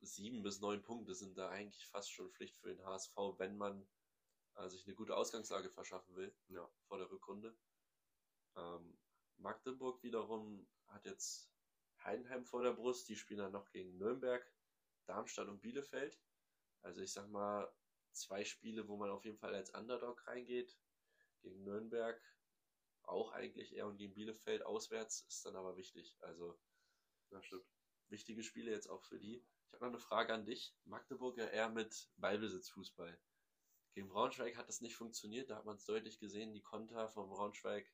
[0.00, 3.86] sieben bis neun Punkte sind da eigentlich fast schon Pflicht für den HSV, wenn man
[4.56, 6.68] äh, sich eine gute Ausgangslage verschaffen will Ja.
[6.88, 7.56] vor der Rückrunde.
[8.56, 8.98] Ähm,
[9.38, 11.50] Magdeburg wiederum hat jetzt
[12.02, 13.08] Heidenheim vor der Brust.
[13.08, 14.44] Die spielen dann noch gegen Nürnberg,
[15.06, 16.18] Darmstadt und Bielefeld.
[16.82, 17.72] Also ich sag mal,
[18.12, 20.78] zwei Spiele, wo man auf jeden Fall als Underdog reingeht.
[21.42, 22.20] Gegen Nürnberg
[23.02, 26.16] auch eigentlich eher und gegen Bielefeld auswärts ist dann aber wichtig.
[26.20, 26.58] Also
[27.30, 27.66] Ja, stimmt.
[28.08, 29.44] wichtige Spiele jetzt auch für die.
[29.66, 30.74] Ich habe noch eine Frage an dich.
[30.84, 33.18] Magdeburg ja eher mit Ballbesitzfußball.
[33.96, 37.30] Gegen Braunschweig hat das nicht funktioniert, da hat man es deutlich gesehen, die Konter von
[37.30, 37.90] Braunschweig,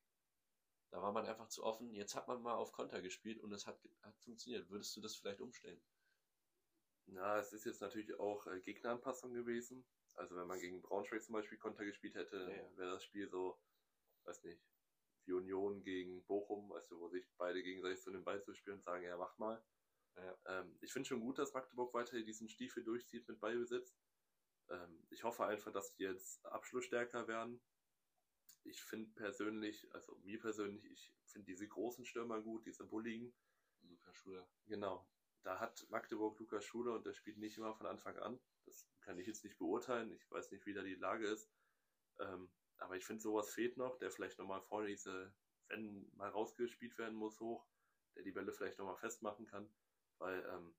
[0.90, 1.94] da war man einfach zu offen.
[1.94, 4.68] Jetzt hat man mal auf Konter gespielt und es hat, hat funktioniert.
[4.68, 5.80] Würdest du das vielleicht umstellen?
[7.06, 9.86] Ja, es ist jetzt natürlich auch äh, Gegneranpassung gewesen.
[10.16, 13.62] Also wenn man gegen Braunschweig zum Beispiel Konter gespielt hätte, Ja, wäre das Spiel so,
[14.24, 14.60] weiß nicht,
[15.26, 19.04] wie Union gegen Bochum, du, wo sich beide gegenseitig so den Ball zuspielen und sagen,
[19.04, 19.64] ja, mach mal.
[20.16, 20.36] Ja.
[20.46, 23.96] Ähm, ich finde schon gut, dass Magdeburg weiter diesen Stiefel durchzieht mit Ballbesitz.
[24.70, 27.60] Ähm, ich hoffe einfach, dass die jetzt abschlussstärker werden.
[28.64, 33.34] Ich finde persönlich, also mir persönlich, ich finde diese großen Stürmer gut, diese bulligen.
[33.82, 34.48] Lukas Schuler.
[34.66, 35.06] Genau.
[35.42, 38.38] Da hat Magdeburg Lukas Schuler und der spielt nicht immer von Anfang an.
[38.64, 40.12] Das kann ich jetzt nicht beurteilen.
[40.12, 41.50] Ich weiß nicht, wie da die Lage ist.
[42.20, 42.48] Ähm,
[42.78, 45.34] aber ich finde, sowas fehlt noch, der vielleicht nochmal vorne diese,
[45.68, 47.66] wenn mal rausgespielt werden muss, hoch,
[48.14, 49.68] der die Bälle vielleicht nochmal festmachen kann.
[50.18, 50.74] Weil ähm,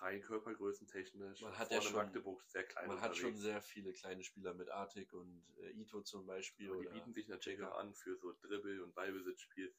[0.00, 4.22] rein körpergrößentechnisch Man hat ja schon- Magdeburg sehr klein Man hat schon sehr viele kleine
[4.24, 6.70] Spieler mit Artik und äh, Ito zum Beispiel.
[6.70, 7.74] Aber die bieten sich natürlich Checker.
[7.74, 9.74] auch an für so Dribbel- und Ballbesitzspiel.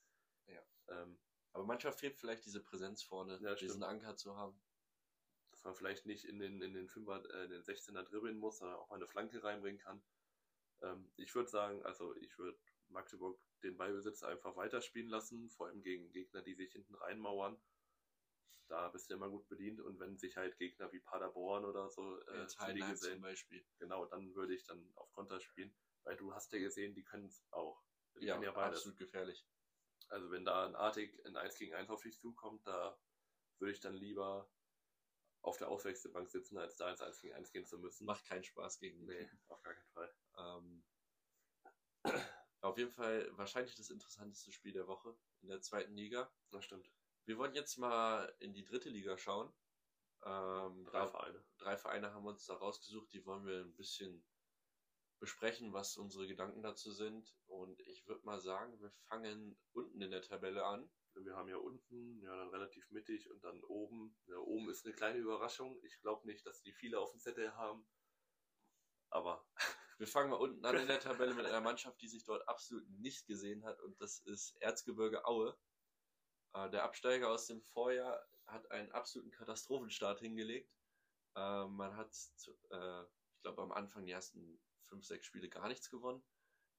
[0.47, 0.61] Ja.
[0.89, 1.19] Ähm,
[1.53, 3.83] Aber manchmal fehlt vielleicht diese Präsenz vorne, Ja, diesen stimmt.
[3.85, 4.59] Anker zu haben.
[5.51, 8.59] dass man vielleicht nicht in den, in den Fünfer, äh, in den 16er dribbeln muss,
[8.59, 10.01] sondern auch mal eine Flanke reinbringen kann.
[10.81, 12.57] Ähm, ich würde sagen, also ich würde
[12.87, 17.59] Magdeburg den Ballbesitz einfach weiterspielen lassen, vor allem gegen Gegner, die sich hinten reinmauern.
[18.67, 22.19] Da bist du immer gut bedient und wenn sich halt Gegner wie Paderborn oder so
[22.21, 23.65] äh, gesellen, Beispiel.
[23.79, 25.73] genau, dann würde ich dann auf Konter spielen,
[26.03, 27.81] weil du hast ja gesehen, die können es auch.
[28.19, 29.43] Die Ja, ja absolut gefährlich.
[30.09, 32.99] Also wenn da ein Artig in 1 gegen 1 auf dich zukommt, da
[33.59, 34.49] würde ich dann lieber
[35.41, 38.05] auf der Auswechselbank sitzen, als da ins 1 gegen 1 gehen zu müssen.
[38.05, 40.13] Macht keinen Spaß gegen die Nee, auf gar keinen Fall.
[40.37, 40.83] Ähm,
[42.61, 46.31] auf jeden Fall wahrscheinlich das interessanteste Spiel der Woche in der zweiten Liga.
[46.51, 46.89] Das stimmt.
[47.25, 49.53] Wir wollen jetzt mal in die dritte Liga schauen.
[50.23, 51.45] Ähm, Drei da- Vereine.
[51.57, 54.25] drei Vereine haben wir uns da rausgesucht, die wollen wir ein bisschen
[55.19, 57.35] besprechen, was unsere Gedanken dazu sind.
[57.45, 60.89] Und ich würde mal sagen, wir fangen unten in der Tabelle an.
[61.15, 64.17] Wir haben ja unten, ja dann relativ mittig und dann oben.
[64.27, 65.79] Ja, oben ist eine kleine Überraschung.
[65.83, 67.85] Ich glaube nicht, dass die viele auf dem Zettel haben.
[69.09, 69.45] Aber
[69.97, 72.87] Wir fangen mal unten an in der Tabelle mit einer Mannschaft, die sich dort absolut
[72.89, 73.79] nicht gesehen hat.
[73.81, 75.57] Und das ist Erzgebirge Aue.
[76.53, 80.73] Äh, der Absteiger aus dem Vorjahr hat einen absoluten Katastrophenstart hingelegt.
[81.35, 82.15] Äh, man hat,
[82.71, 86.23] äh, ich glaube, am Anfang die ersten fünf, sechs Spiele gar nichts gewonnen.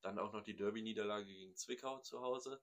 [0.02, 2.62] Dann auch noch die Derby-Niederlage gegen Zwickau zu Hause.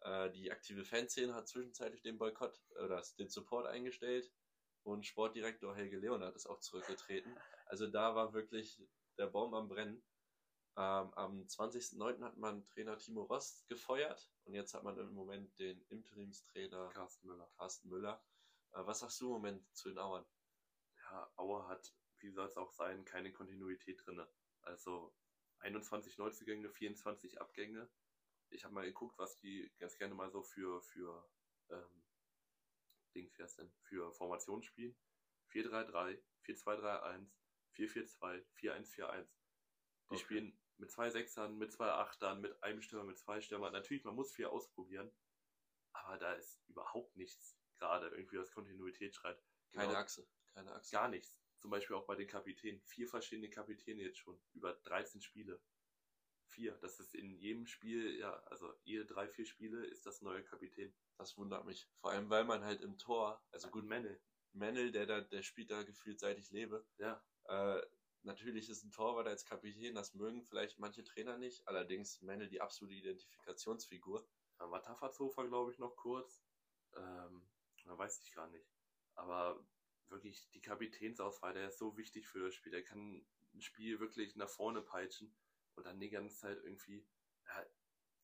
[0.00, 4.30] Äh, die aktive Fanszene hat zwischenzeitlich den Boykott oder den Support eingestellt
[4.82, 7.34] und Sportdirektor Helge Leonard ist auch zurückgetreten.
[7.66, 8.82] Also da war wirklich
[9.16, 10.02] der Baum am Brennen.
[10.76, 12.20] Ähm, am 20.09.
[12.24, 17.28] hat man Trainer Timo Rost gefeuert und jetzt hat man im Moment den Interimstrainer Carsten
[17.28, 17.48] Müller.
[17.56, 18.24] Carsten Müller.
[18.72, 20.26] Äh, was sagst du im Moment zu den Auern?
[20.96, 24.20] Ja, Aue hat, wie soll es auch sein, keine Kontinuität drin.
[24.62, 25.14] Also
[25.60, 27.88] 21 Neuzugänge, 24 Abgänge.
[28.50, 31.28] Ich habe mal geguckt, was die ganz gerne mal so für, für
[31.70, 32.04] ähm,
[33.14, 34.96] Dings, wie denn, für Formationen spielen.
[35.52, 37.30] 4-3-3, 4-2-3-1,
[37.76, 39.26] 4-4-2, 4-1-4-1.
[40.10, 40.18] Die Okay.
[40.18, 43.72] spielen mit zwei Sechsern, mit zwei Achtern, mit einem Stürmer, mit zwei Stürmern.
[43.72, 45.10] Natürlich, man muss viel ausprobieren,
[45.92, 49.42] aber da ist überhaupt nichts gerade irgendwie, was Kontinuität schreit.
[49.72, 49.98] Keine Genau.
[49.98, 50.26] Achse.
[50.54, 50.92] Keine Achse.
[50.92, 51.36] Gar nichts.
[51.58, 52.80] Zum Beispiel auch bei den Kapitänen.
[52.82, 54.40] Vier verschiedene Kapitäne jetzt schon.
[54.52, 55.60] Über 13 Spiele.
[56.46, 56.76] Vier.
[56.82, 60.94] Das ist in jedem Spiel, ja, also jede drei, vier Spiele ist das neue Kapitän.
[61.16, 61.88] Das wundert mich.
[62.00, 64.20] Vor allem, weil man halt im Tor, also gut, Menne.
[64.52, 66.86] Mennel, der da, der spielt da gefühlt seit ich lebe.
[66.98, 67.24] Ja.
[67.44, 67.82] Äh,
[68.24, 71.66] natürlich ist ein Torwart als Kapitän, das mögen vielleicht manche Trainer nicht.
[71.66, 74.26] Allerdings Mennel die absolute Identifikationsfigur.
[74.58, 76.42] Dann war Tafferzofer, glaube ich, noch kurz.
[76.96, 77.42] Ähm,
[77.84, 78.68] da weiß ich gar nicht.
[79.14, 79.64] Aber
[80.08, 82.72] wirklich die Kapitänsauswahl, der ist so wichtig für das Spiel.
[82.72, 85.34] Der kann ein Spiel wirklich nach vorne peitschen
[85.74, 87.06] und dann die ganze Zeit irgendwie
[87.46, 87.66] ja,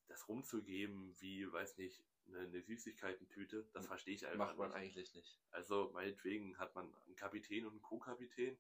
[0.07, 3.69] das rumzugeben, wie, weiß nicht, eine, eine Süßigkeiten-Tüte.
[3.73, 4.77] Das verstehe ich einfach Macht man nicht.
[4.77, 5.41] eigentlich nicht.
[5.51, 8.59] Also meinetwegen hat man einen Kapitän und einen Co-Kapitän,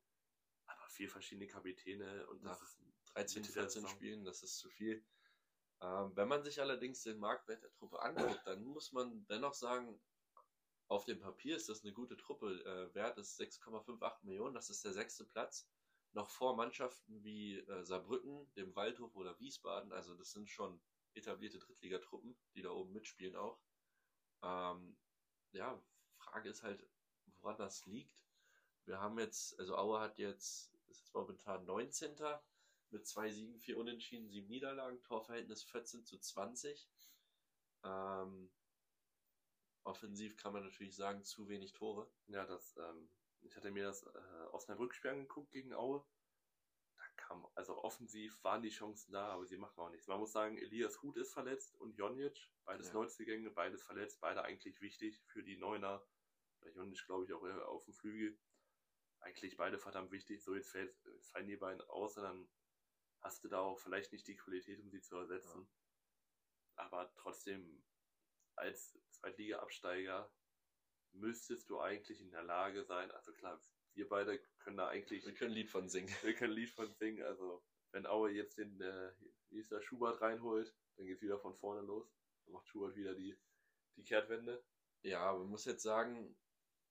[0.70, 2.80] aber vier verschiedene Kapitäne und Nach ist
[3.14, 3.96] 13, Mitte der 14 Saison.
[3.96, 5.04] Spielen, das ist zu viel.
[5.82, 10.00] Ähm, wenn man sich allerdings den Marktwert der Truppe anguckt, dann muss man dennoch sagen,
[10.88, 12.62] auf dem Papier ist das eine gute Truppe.
[12.64, 15.68] Äh, Wert ist 6,58 Millionen, das ist der sechste Platz.
[16.12, 19.92] Noch vor Mannschaften wie äh, Saarbrücken, dem Waldhof oder Wiesbaden.
[19.92, 20.80] Also das sind schon
[21.14, 23.60] etablierte Drittligatruppen, die da oben mitspielen auch.
[24.42, 24.96] Ähm,
[25.52, 25.80] ja,
[26.16, 26.84] Frage ist halt,
[27.40, 28.19] woran das liegt.
[28.90, 32.16] Wir haben jetzt, also Aue hat jetzt, ist jetzt momentan 19.
[32.90, 36.90] mit zwei Siegen, vier Unentschieden, sieben Niederlagen, Torverhältnis 14 zu 20.
[37.84, 38.50] Ähm,
[39.84, 42.10] offensiv kann man natürlich sagen, zu wenig Tore.
[42.26, 43.08] Ja, das, ähm,
[43.42, 46.04] ich hatte mir das äh, Osnabrück-Spiel angeguckt gegen Aue.
[46.96, 50.08] Da kam, also offensiv waren die Chancen da, aber sie machen auch nichts.
[50.08, 52.94] Man muss sagen, Elias Huth ist verletzt und Jonic, beides Ja.
[52.94, 56.04] Neuzugänge, beides verletzt, beide eigentlich wichtig für die Neuner.
[56.60, 58.36] Bei Jonic glaube ich auch eher auf dem Flügel.
[59.20, 60.42] Eigentlich beide verdammt wichtig.
[60.42, 62.48] So, jetzt fällt, jetzt fallen die beiden aus und dann
[63.20, 65.68] hast du da auch vielleicht nicht die Qualität, um sie zu ersetzen.
[66.76, 67.84] Aber trotzdem,
[68.56, 70.32] als Zweitliga-Absteiger
[71.12, 73.62] müsstest du eigentlich in der Lage sein, also klar,
[73.94, 76.14] wir beide können da eigentlich, Wir können ein Lied von singen.
[76.22, 77.62] wir können ein Lied von singen, also
[77.92, 79.12] wenn Aue jetzt den, äh,
[79.50, 82.08] wie ist der, Schubert reinholt, dann geht's wieder von vorne los,
[82.44, 83.36] dann macht Schubert wieder die,
[83.96, 84.64] die Kehrtwende.
[85.02, 86.36] Ja, man muss jetzt sagen,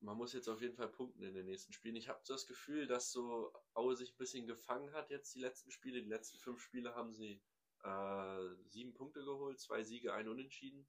[0.01, 1.95] man muss jetzt auf jeden Fall punkten in den nächsten Spielen.
[1.95, 5.39] Ich habe so das Gefühl, dass so Aue sich ein bisschen gefangen hat jetzt die
[5.39, 6.01] letzten Spiele.
[6.01, 7.41] Die letzten fünf Spiele haben sie
[7.83, 10.87] äh, sieben Punkte geholt, zwei Siege, ein Unentschieden.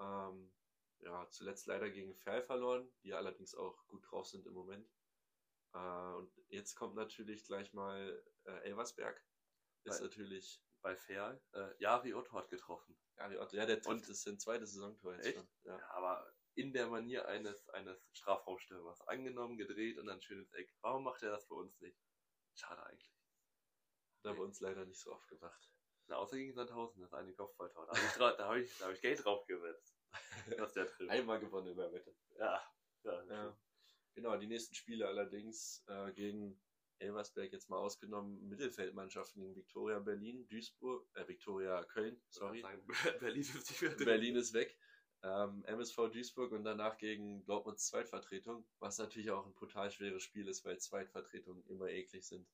[0.00, 0.52] Ähm,
[1.00, 4.88] ja, zuletzt leider gegen Ferl verloren, die allerdings auch gut drauf sind im Moment.
[5.72, 5.78] Äh,
[6.14, 9.22] und jetzt kommt natürlich gleich mal äh, Elversberg.
[9.84, 12.96] Ist Weil- natürlich, Bei Ferl, äh, Jari Otto hat getroffen.
[13.16, 15.36] ja, die Otto- ja der trifft, Und- das ist sein zweites Saisontor jetzt Echt?
[15.36, 15.48] schon.
[15.64, 15.78] Ja.
[15.78, 19.00] Ja, aber in der Manier eines, eines Strafraumstürmers.
[19.02, 20.72] Angenommen, gedreht und dann schönes Eck.
[20.80, 21.98] Warum macht er das bei uns nicht?
[22.54, 23.12] Schade eigentlich.
[24.18, 25.70] Hat er bei uns leider nicht so oft gemacht.
[26.06, 27.86] Na, außer gegen Sandhausen, das eine Kopfballtor.
[27.86, 29.96] Da habe ich, hab ich, da hab ich Geld drauf gesetzt,
[30.58, 31.10] dass der trifft.
[31.10, 32.14] Einmal gewonnen in der Wette.
[32.38, 32.62] Ja,
[33.04, 33.58] ja, Ja.
[34.14, 36.60] Genau, die nächsten Spiele allerdings äh, gegen
[36.98, 42.64] Elversberg jetzt mal ausgenommen, Mittelfeldmannschaften gegen Viktoria Berlin, Duisburg, äh, Viktoria Köln, sorry.
[43.20, 43.98] Berlin ist.
[43.98, 44.78] Berlin ist weg.
[45.24, 50.46] Ähm, MSV Duisburg und danach gegen Dortmunds Zweitvertretung, was natürlich auch ein brutal schweres Spiel
[50.48, 52.46] ist, weil Zweitvertretungen immer eklig sind.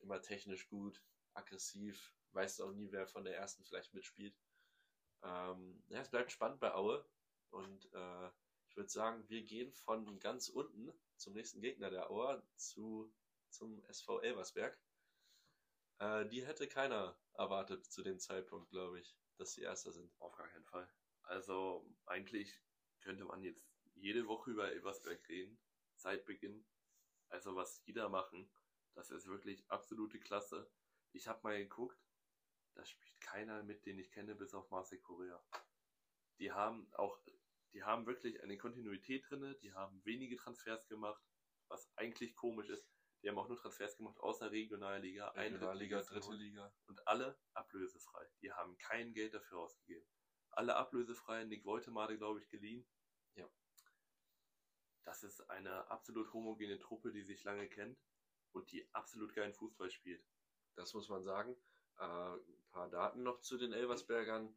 [0.00, 1.02] Immer technisch gut,
[1.32, 4.38] aggressiv, weißt auch nie, wer von der ersten vielleicht mitspielt.
[5.22, 7.02] Ähm, ja, es bleibt spannend bei Aue
[7.50, 8.28] und äh,
[8.68, 13.10] ich würde sagen, wir gehen von ganz unten zum nächsten Gegner der Aue zu,
[13.48, 14.78] zum SV Elversberg.
[15.98, 20.12] Äh, die hätte keiner erwartet zu dem Zeitpunkt, glaube ich, dass sie Erster sind.
[20.18, 20.90] Auf gar keinen Fall.
[21.22, 22.60] Also, eigentlich
[23.00, 25.58] könnte man jetzt jede Woche über Elversberg reden,
[25.96, 26.66] seit Beginn.
[27.28, 28.50] Also, was die da machen,
[28.94, 30.70] das ist wirklich absolute Klasse.
[31.12, 31.98] Ich habe mal geguckt,
[32.74, 35.42] da spielt keiner mit, den ich kenne, bis auf Marcel Correa.
[36.38, 37.18] Die haben auch,
[37.72, 41.22] die haben wirklich eine Kontinuität drinne, die haben wenige Transfers gemacht,
[41.68, 42.86] was eigentlich komisch ist.
[43.22, 46.74] Die haben auch nur Transfers gemacht außer Regionalliga, Regionalliga, dritte Liga.
[46.86, 48.28] und alle ablösefrei.
[48.40, 50.06] Die haben kein Geld dafür ausgegeben.
[50.52, 52.86] Alle ablösefrei, Nick Woltemade, glaube ich, geliehen.
[53.34, 53.48] Ja.
[55.04, 57.98] Das ist eine absolut homogene Truppe, die sich lange kennt
[58.52, 60.24] und die absolut geilen Fußball spielt.
[60.74, 61.56] Das muss man sagen.
[61.98, 64.54] Äh, ein paar Daten noch zu den Elversbergern.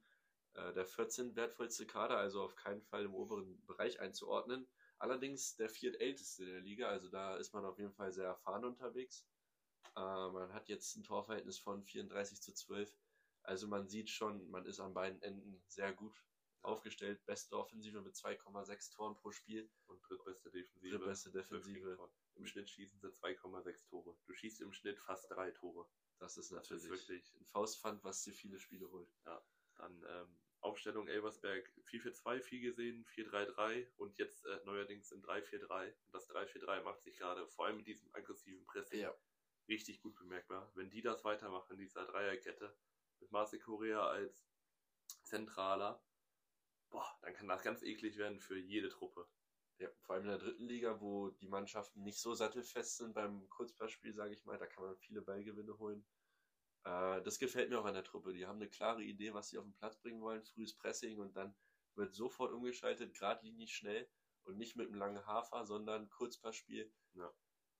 [0.54, 4.68] Äh, der 14 wertvollste Kader, also auf keinen Fall im oberen Bereich einzuordnen.
[4.98, 9.28] Allerdings der viertälteste der Liga, also da ist man auf jeden Fall sehr erfahren unterwegs.
[9.96, 12.94] Äh, man hat jetzt ein Torverhältnis von 34 zu 12.
[13.48, 16.16] Also man sieht schon, man ist an beiden Enden sehr gut
[16.62, 17.24] aufgestellt.
[17.26, 19.70] Beste Offensive mit 2,6 Toren pro Spiel.
[19.88, 20.98] Und drittbeste Defensive.
[20.98, 22.10] Drittbeste Defensive.
[22.36, 24.18] Im Schnitt schießen sie 2,6 Tore.
[24.26, 25.88] Du schießt im Schnitt fast drei Tore.
[26.20, 29.10] Das ist Das ist natürlich wirklich ein Faustpfand, was dir viele Spiele holt.
[29.78, 35.88] Dann ähm, Aufstellung Elversberg 4-4-2 viel gesehen, 4-3-3 und jetzt äh, neuerdings in 3-4-3.
[35.88, 39.08] Und das 3-4-3 macht sich gerade vor allem mit diesem aggressiven Pressing
[39.68, 40.72] richtig gut bemerkbar.
[40.76, 42.76] Wenn die das weitermachen in dieser Dreierkette
[43.20, 44.46] mit Marcel Correa als
[45.24, 46.04] Zentraler,
[46.90, 49.28] boah, dann kann das ganz eklig werden für jede Truppe.
[49.78, 53.50] Ja, vor allem in der dritten Liga, wo die Mannschaften nicht so sattelfest sind beim
[53.50, 56.06] Kurzpassspiel, sage ich mal, da kann man viele Ballgewinne holen.
[56.86, 58.34] Äh, das gefällt mir auch an der Truppe.
[58.34, 61.36] Die haben eine klare Idee, was sie auf den Platz bringen wollen, frühes Pressing und
[61.36, 61.56] dann
[61.96, 64.08] wird sofort umgeschaltet, geradlinig schnell
[64.44, 66.92] und nicht mit einem langen Hafer, sondern Kurzpassspiel.
[67.14, 67.34] Ja.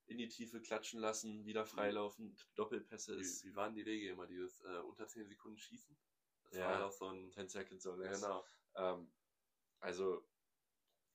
[0.06, 4.26] In die Tiefe klatschen lassen, wieder freilaufen, Doppelpässe Wie, ist wie waren die Regel immer?
[4.26, 5.96] Dieses äh, unter 10 Sekunden schießen?
[6.44, 6.68] Das Ja.
[6.68, 7.32] war doch so ein.
[7.32, 8.20] 10 Seconds or less.
[8.20, 8.46] Genau.
[8.76, 9.12] Ähm,
[9.80, 10.24] also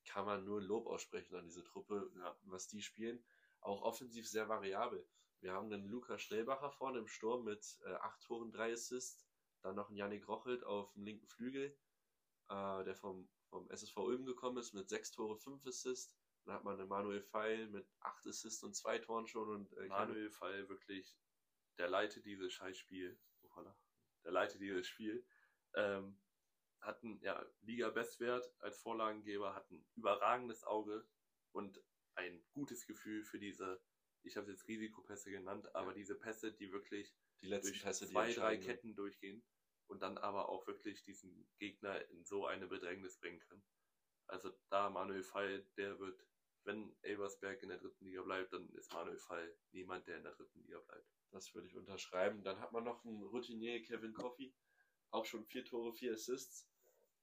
[0.05, 3.23] kann man nur Lob aussprechen an diese Truppe, ja, was die spielen.
[3.61, 5.07] Auch offensiv sehr variabel.
[5.39, 9.27] Wir haben einen Luca Schnellbacher vorne im Sturm mit äh, 8 Toren, 3 Assists.
[9.61, 11.77] Dann noch einen Yannick Rochelt auf dem linken Flügel,
[12.49, 16.17] äh, der vom, vom SSV Ulm gekommen ist mit 6 Tore, 5 Assists.
[16.45, 19.49] Dann hat man einen Manuel Feil mit 8 Assists und 2 Toren schon.
[19.49, 21.17] Und, äh, Manuel Feil wirklich,
[21.77, 23.19] der leitet dieses Scheißspiel.
[23.43, 23.63] Oh,
[24.23, 25.25] der leitet dieses Spiel.
[25.75, 26.19] Ähm,
[26.81, 31.07] hat einen ja, Liga-Bestwert als Vorlagengeber, hat ein überragendes Auge
[31.51, 31.81] und
[32.15, 33.81] ein gutes Gefühl für diese,
[34.23, 35.93] ich habe es jetzt Risikopässe genannt, aber ja.
[35.93, 39.43] diese Pässe, die wirklich die durch Pässe, zwei, drei Ketten durchgehen
[39.87, 43.63] und dann aber auch wirklich diesen Gegner in so eine Bedrängnis bringen können.
[44.27, 46.25] Also da Manuel Fall, der wird,
[46.63, 50.33] wenn Elversberg in der dritten Liga bleibt, dann ist Manuel Fall niemand, der in der
[50.33, 51.07] dritten Liga bleibt.
[51.31, 52.43] Das würde ich unterschreiben.
[52.43, 54.53] Dann hat man noch einen Routinier, Kevin Coffey,
[55.09, 56.67] auch schon vier Tore, vier Assists.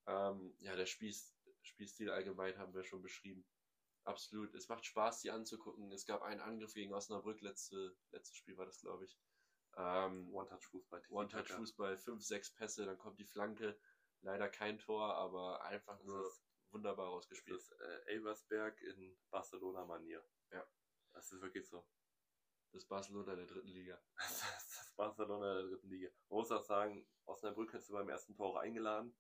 [0.07, 1.15] Ähm, ja, der Spiel,
[1.63, 3.47] Spielstil allgemein haben wir schon beschrieben.
[4.05, 4.55] Absolut.
[4.55, 5.93] Es macht Spaß, die anzugucken.
[5.93, 9.19] Es gab einen Angriff gegen Osnabrück, letzte, letztes Spiel war das, glaube ich.
[9.77, 11.03] Ähm, One-Touch-Fußball.
[11.11, 13.79] One-Touch-Fußball, fünf, sechs Pässe, dann kommt die Flanke.
[14.23, 16.43] Leider kein Tor, aber einfach nur ist,
[16.73, 17.57] wunderbar ausgespielt.
[17.57, 20.25] Das ist äh, Elversberg in Barcelona-Manier.
[20.53, 20.67] Ja.
[21.13, 21.87] Das ist wirklich so.
[22.73, 24.01] Das Barcelona der dritten Liga.
[24.17, 26.11] das Barcelona der dritten Liga.
[26.29, 29.17] Man muss auch sagen, Osnabrück hättest du beim ersten Tor auch eingeladen.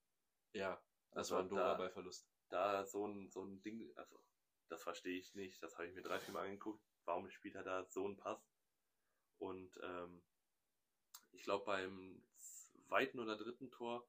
[0.53, 2.29] Ja, das also war ein Dora bei Verlust.
[2.51, 4.23] Da so ein, so ein Ding, also
[4.69, 6.83] das verstehe ich nicht, das habe ich mir drei, vier Mal angeguckt.
[7.05, 8.51] Warum spielt er da so einen Pass?
[9.39, 10.23] Und ähm,
[11.33, 14.07] ich glaube beim zweiten oder dritten Tor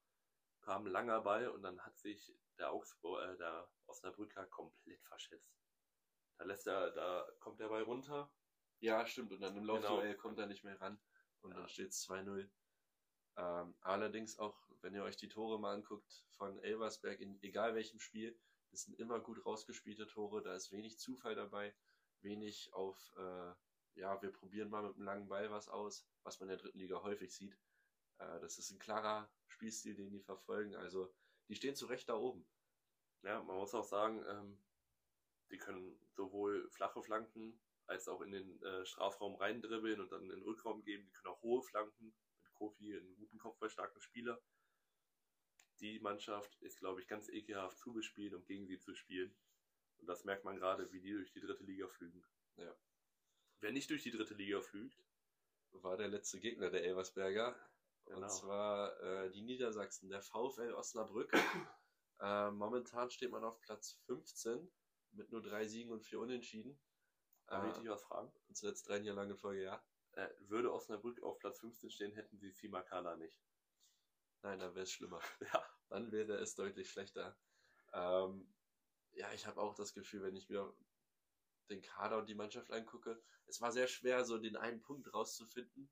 [0.61, 5.59] kam ein langer Ball und dann hat sich der Augsburg, äh, der Osnabrücker komplett verschätzt.
[6.37, 8.31] Da lässt er, da kommt der Ball runter.
[8.79, 9.31] Ja, stimmt.
[9.31, 10.21] Und dann im Laufduell genau.
[10.21, 10.99] kommt er nicht mehr ran.
[11.41, 11.57] Und ja.
[11.57, 12.49] dann steht es 2-0.
[13.37, 17.99] Ähm, allerdings auch, wenn ihr euch die Tore mal anguckt von Elversberg, in egal welchem
[17.99, 18.37] Spiel,
[18.71, 21.75] das sind immer gut rausgespielte Tore, da ist wenig Zufall dabei,
[22.21, 23.53] wenig auf, äh,
[23.99, 26.79] ja, wir probieren mal mit einem langen Ball was aus, was man in der dritten
[26.79, 27.57] Liga häufig sieht.
[28.19, 31.13] Äh, das ist ein klarer Spielstil, den die verfolgen, also
[31.47, 32.45] die stehen zu Recht da oben.
[33.23, 34.57] Ja, man muss auch sagen, ähm,
[35.51, 40.29] die können sowohl flache Flanken als auch in den äh, Strafraum reindribbeln und dann in
[40.29, 41.05] den Rückraum geben.
[41.05, 42.13] Die können auch hohe Flanken
[42.53, 44.41] Kofi einen guten kopfballstarken Spieler.
[45.79, 49.35] Die Mannschaft ist, glaube ich, ganz ekelhaft zugespielt, um gegen sie zu spielen.
[49.97, 52.23] Und das merkt man gerade, wie die durch die dritte Liga flügen.
[52.57, 52.75] Ja.
[53.61, 55.03] Wer nicht durch die dritte Liga flügt,
[55.71, 57.57] war der letzte Gegner der Elversberger.
[58.09, 58.21] Genau.
[58.21, 61.31] Und zwar äh, die Niedersachsen, der VfL Osnabrück.
[62.19, 64.67] äh, momentan steht man auf Platz 15
[65.11, 66.79] mit nur drei Siegen und vier Unentschieden.
[67.45, 68.31] Darf äh, ich dich was fragen?
[68.47, 69.83] Und zuletzt drei Jahre lange Folge, ja.
[70.13, 73.39] Äh, würde Osnabrück auf Platz 15 stehen, hätten sie Simakala nicht.
[74.41, 75.21] Nein, dann wäre es schlimmer.
[75.53, 75.63] Ja.
[75.89, 77.37] Dann wäre es deutlich schlechter.
[77.93, 78.51] Ähm,
[79.11, 80.71] ja, ich habe auch das Gefühl, wenn ich mir
[81.69, 85.91] den Kader und die Mannschaft angucke, es war sehr schwer, so den einen Punkt rauszufinden,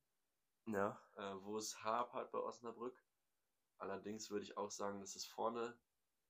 [0.68, 1.00] ja.
[1.16, 3.02] äh, wo es hapert bei Osnabrück.
[3.78, 5.78] Allerdings würde ich auch sagen, dass es vorne,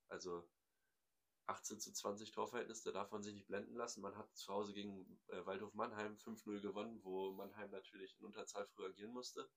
[0.09, 0.47] also
[1.47, 4.01] 18 zu 20 Torverhältnis, da darf man sich nicht blenden lassen.
[4.01, 8.67] Man hat zu Hause gegen äh, Waldhof Mannheim 5-0 gewonnen, wo Mannheim natürlich in Unterzahl
[8.67, 9.49] früher agieren musste.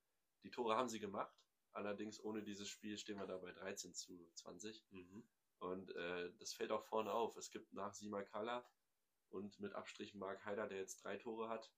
[0.45, 1.35] Die Tore haben sie gemacht,
[1.72, 4.87] allerdings ohne dieses Spiel stehen wir da bei 13 zu 20.
[4.91, 5.28] Mhm.
[5.59, 7.37] Und äh, das fällt auch vorne auf.
[7.37, 8.64] Es gibt nach Sima Kala
[9.28, 11.70] und mit Abstrich Mark Heider, der jetzt drei Tore hat,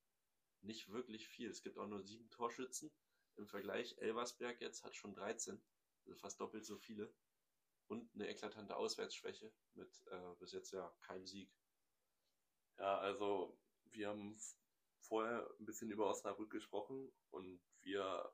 [0.63, 1.49] nicht wirklich viel.
[1.49, 2.91] Es gibt auch nur sieben Torschützen.
[3.35, 5.61] Im Vergleich, Elversberg jetzt hat schon 13,
[6.05, 7.13] also fast doppelt so viele
[7.87, 11.51] und eine eklatante Auswärtsschwäche mit äh, bis jetzt ja keinem Sieg.
[12.77, 13.57] Ja, also
[13.91, 14.37] wir haben
[14.99, 18.33] vorher ein bisschen über Osnabrück gesprochen und wir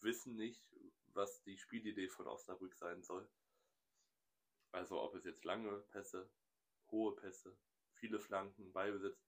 [0.00, 0.70] wissen nicht,
[1.14, 3.30] was die Spielidee von Osnabrück sein soll.
[4.72, 6.30] Also ob es jetzt lange Pässe,
[6.90, 7.56] hohe Pässe,
[7.94, 9.22] viele Flanken, Ballbesitz.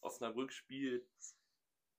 [0.00, 1.08] Osnabrück spielt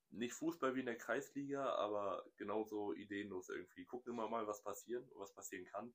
[0.09, 3.85] nicht Fußball wie in der Kreisliga, aber genauso ideenlos irgendwie.
[3.85, 5.93] Gucken immer mal, was passieren, was passieren kann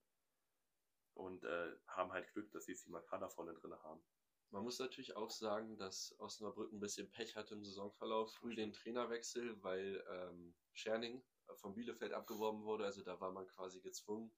[1.15, 4.03] und äh, haben halt Glück, dass sie Simakala vorne drin haben.
[4.51, 8.35] Man muss natürlich auch sagen, dass Osnabrück ein bisschen Pech hatte im Saisonverlauf.
[8.35, 11.23] Früh den Trainerwechsel, weil ähm, Scherning
[11.55, 12.85] von Bielefeld abgeworben wurde.
[12.85, 14.31] Also da war man quasi gezwungen,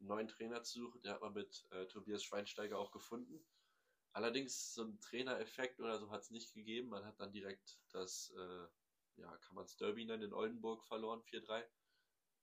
[0.00, 1.02] einen neuen Trainer zu suchen.
[1.02, 3.44] Der hat man mit äh, Tobias Schweinsteiger auch gefunden.
[4.12, 6.88] Allerdings so ein Trainereffekt oder so hat es nicht gegeben.
[6.88, 8.66] Man hat dann direkt das, äh,
[9.16, 11.64] ja, kann man es Derby nennen, in Oldenburg verloren, 4-3.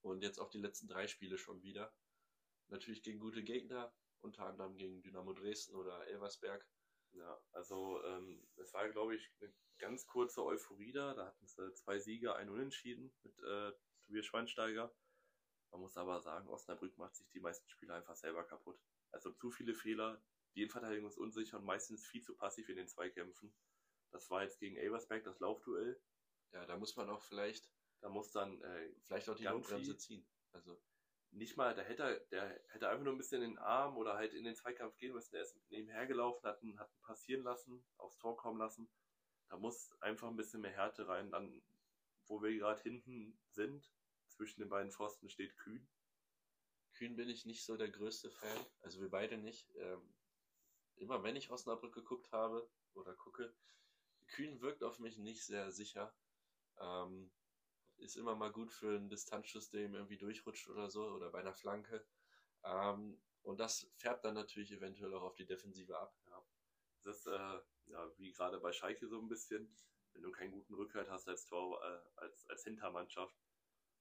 [0.01, 1.93] Und jetzt auch die letzten drei Spiele schon wieder.
[2.69, 6.65] Natürlich gegen gute Gegner, unter anderem gegen Dynamo Dresden oder Elversberg.
[7.13, 11.13] Ja, also ähm, es war, glaube ich, eine ganz kurze Euphorie da.
[11.13, 13.73] Da hatten sie zwei Siege, ein Unentschieden mit äh,
[14.05, 14.93] Tobias Schweinsteiger.
[15.71, 18.79] Man muss aber sagen, Osnabrück macht sich die meisten Spiele einfach selber kaputt.
[19.11, 20.21] Also zu viele Fehler,
[20.55, 23.53] die Innenverteidigung ist unsicher und meistens viel zu passiv in den Zweikämpfen.
[24.11, 25.99] Das war jetzt gegen Elversberg das Laufduell.
[26.51, 27.69] Ja, da muss man auch vielleicht,
[28.01, 30.25] Da muss dann äh, vielleicht auch die Notbremse ziehen.
[30.51, 30.81] Also,
[31.31, 34.15] nicht mal, da hätte er, der hätte einfach nur ein bisschen in den Arm oder
[34.15, 35.31] halt in den Zweikampf gehen müssen.
[35.31, 38.89] Der ist nebenher gelaufen, hat ihn, hat ihn passieren lassen, aufs Tor kommen lassen.
[39.47, 41.31] Da muss einfach ein bisschen mehr Härte rein.
[41.31, 41.61] Dann,
[42.25, 43.93] wo wir gerade hinten sind,
[44.27, 45.87] zwischen den beiden Pfosten steht Kühn.
[46.93, 48.65] Kühn bin ich nicht so der größte Fan.
[48.81, 49.73] Also wir beide nicht.
[49.75, 50.15] Ähm,
[50.95, 53.53] immer wenn ich Osnabrück geguckt habe oder gucke,
[54.27, 56.13] Kühn wirkt auf mich nicht sehr sicher.
[56.81, 57.31] Ähm,
[57.97, 61.39] ist immer mal gut für einen Distanzschuss, der ihm irgendwie durchrutscht oder so, oder bei
[61.39, 62.05] einer Flanke.
[62.63, 66.15] Ähm, und das färbt dann natürlich eventuell auch auf die Defensive ab.
[67.03, 69.75] Das ist, äh, ja, wie gerade bei Schalke so ein bisschen,
[70.13, 73.35] wenn du keinen guten Rückhalt hast als Tor, äh, als, als Hintermannschaft,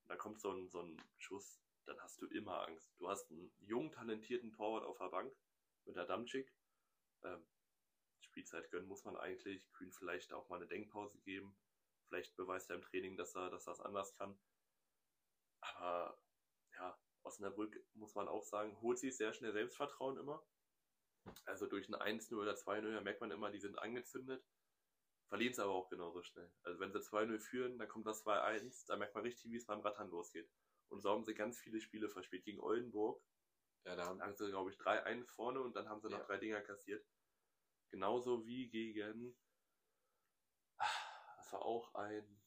[0.07, 2.93] dann kommt so ein, so ein Schuss, dann hast du immer Angst.
[2.99, 5.35] Du hast einen jungen, talentierten Torwart auf der Bank
[5.85, 6.53] mit der Damczyk.
[7.23, 7.47] Ähm,
[8.21, 11.57] Spielzeit gönnen muss man eigentlich, Kühn vielleicht auch mal eine Denkpause geben.
[12.11, 14.37] Vielleicht beweist er im Training, dass er, dass er es anders kann.
[15.61, 16.21] Aber
[16.73, 20.45] ja, Osnabrück muss man auch sagen, holt sich sehr schnell Selbstvertrauen immer.
[21.45, 24.45] Also durch ein 1-0 oder 2-0 da merkt man immer, die sind angezündet.
[25.29, 26.53] Verlieren es aber auch genauso schnell.
[26.65, 29.67] Also wenn sie 2-0 führen, dann kommt das 2-1, da merkt man richtig, wie es
[29.67, 30.51] beim Rattern losgeht.
[30.89, 32.45] Und so haben sie ganz viele Spiele verspielt.
[32.45, 33.23] Gegen Oldenburg
[33.85, 36.25] Ja, da haben, sie, glaube ich, 3-1 vorne und dann haben sie noch Ja.
[36.25, 37.07] drei Dinger kassiert.
[37.93, 39.37] Genauso wie gegen.
[41.51, 42.41] Das war auch ein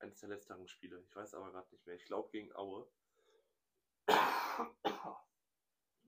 [0.00, 1.00] eines der letzteren Spiele.
[1.02, 1.94] Ich weiß aber gerade nicht mehr.
[1.94, 2.90] Ich glaube gegen Aue.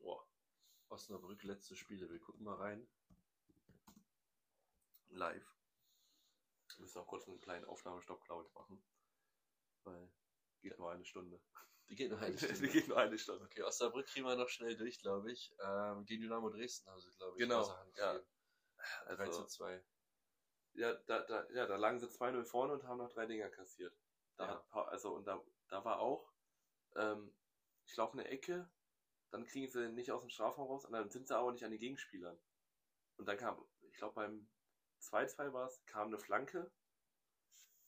[0.01, 0.27] Boah,
[0.89, 2.11] Osnabrück letzte Spiele.
[2.11, 2.89] Wir gucken mal rein.
[5.11, 5.49] live.
[6.75, 8.85] Wir müssen auch kurz einen kleinen Aufnahmestopp, glaube ich, machen.
[9.85, 10.11] Weil
[10.61, 11.41] geht nur eine Stunde.
[11.89, 12.69] Die geht noch eine Die Stunde.
[12.69, 13.45] geht nur eine Stunde.
[13.45, 15.55] Okay, Osnabrück kriegen wir noch schnell durch, glaube ich.
[15.61, 18.13] Ähm, gegen Dynamo Dresden haben sie, glaube ich, Genau, Hand ja.
[18.15, 18.29] gegeben.
[19.07, 19.85] 3 Also, zu 2.
[20.75, 23.97] ja, da, da, ja, da lagen sie 2-0 vorne und haben noch drei Dinger kassiert.
[24.37, 24.51] Da Ja.
[24.55, 26.33] hat Pa- also und da, da war auch,
[26.97, 27.33] ähm,
[27.87, 28.71] ich glaube, eine Ecke,
[29.31, 31.71] dann kriegen sie nicht aus dem Strafraum raus und dann sind sie aber nicht an
[31.71, 32.39] den Gegenspielern.
[33.17, 34.49] Und dann kam, ich glaube, beim
[34.99, 36.71] 2-2 war es, kam eine Flanke.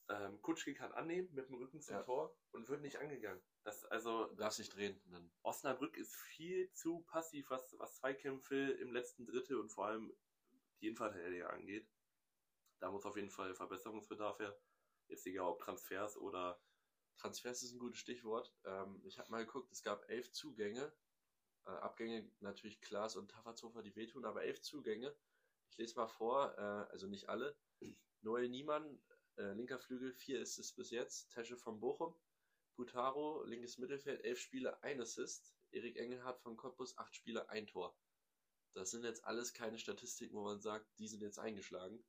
[0.08, 2.02] Ähm, Kutschke kann annehmen mit dem Rücken zum Ja.
[2.04, 3.42] Tor und wird nicht angegangen.
[3.64, 5.00] Das, also, Darf sich drehen.
[5.10, 10.16] Dann Osnabrück ist viel zu passiv, was, was Zweikämpfe im letzten Drittel und vor allem
[10.80, 11.88] die Innenverteidiger angeht.
[12.78, 14.58] Da muss auf jeden Fall Verbesserungsbedarf her.
[15.08, 16.60] Jetzt egal ob Transfers oder
[17.16, 18.54] Transfers ist ein gutes Stichwort.
[18.64, 20.92] Ähm, ich habe mal geguckt, es gab elf Zugänge.
[21.64, 25.14] Äh, Abgänge natürlich Klaas und Tafferzofer, die wehtun, aber elf Zugänge.
[25.70, 27.56] Ich lese mal vor, äh, also nicht alle.
[28.22, 29.00] Noel Niemann,
[29.36, 31.30] äh, linker Flügel, vier ist es bis jetzt.
[31.32, 32.14] Tesche von Bochum.
[32.76, 35.54] Butaro, linkes Mittelfeld, elf Spiele, ein Assist.
[35.70, 37.96] Erik Engelhardt von Cottbus, acht Spiele, ein Tor.
[38.72, 42.04] Das sind jetzt alles keine Statistiken, wo man sagt, die sind jetzt eingeschlagen.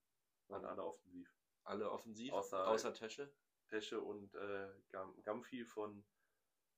[0.49, 1.33] Waren alle offensiv.
[1.63, 3.31] Alle offensiv, Außer- außer Tesche.
[3.67, 6.05] Tesche und äh, Gam Gamfi von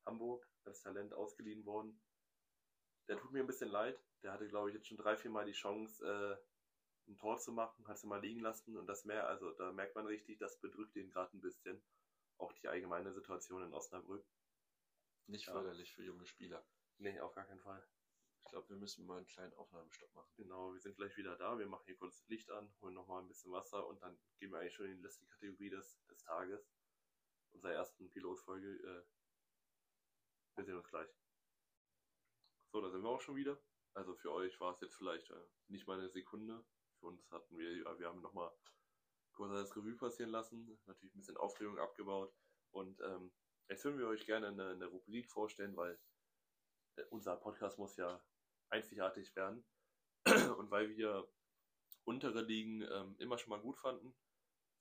[0.05, 2.01] Hamburg, das Talent ausgeliehen worden.
[3.07, 4.03] Der tut mir ein bisschen leid.
[4.23, 7.51] Der hatte, glaube ich, jetzt schon drei, vier Mal die Chance, äh, ein Tor zu
[7.51, 10.59] machen, hat sie mal liegen lassen und das mehr, also da merkt man richtig, das
[10.59, 11.81] bedrückt ihn gerade ein bisschen.
[12.37, 14.25] Auch die allgemeine Situation in Osnabrück.
[15.27, 15.53] Nicht Ja.
[15.53, 16.65] förderlich für junge Spieler.
[16.97, 17.85] Nee, auf gar keinen Fall.
[18.49, 20.33] Ich glaube, wir müssen mal einen kleinen Aufnahmestopp machen.
[20.35, 21.59] Genau, wir sind gleich wieder da.
[21.59, 24.57] Wir machen hier kurz Licht an, holen nochmal ein bisschen Wasser und dann gehen wir
[24.57, 26.67] eigentlich schon in die letzte Kategorie des, des Tages.
[27.51, 28.67] Unserer ersten Pilotfolge.
[28.67, 29.05] Äh,
[30.55, 31.07] wir sehen uns gleich.
[32.71, 33.61] So, da sind wir auch schon wieder.
[33.93, 36.65] Also für euch war es jetzt vielleicht äh, nicht mal eine Sekunde.
[36.99, 38.51] Für uns hatten wir, ja, wir haben nochmal
[39.33, 42.33] kurz das Revue passieren lassen, natürlich ein bisschen Aufregung abgebaut.
[42.71, 43.31] Und ähm,
[43.67, 45.99] jetzt würden wir euch gerne eine, eine Rubrik vorstellen, weil
[46.95, 48.19] äh, unser Podcast muss ja
[48.69, 49.63] einzigartig werden.
[50.57, 51.27] Und weil wir
[52.03, 54.15] untere Ligen ähm, immer schon mal gut fanden,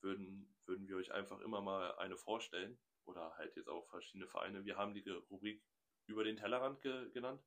[0.00, 2.78] würden, würden wir euch einfach immer mal eine vorstellen.
[3.04, 4.64] Oder halt jetzt auch verschiedene Vereine.
[4.64, 5.64] Wir haben die Rubrik
[6.06, 7.42] über den Tellerrand ge genannt,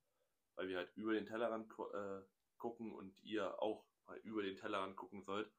[0.56, 2.22] weil wir halt über den Tellerrand äh,
[2.58, 5.52] gucken und ihr auch mal über den Tellerrand gucken sollt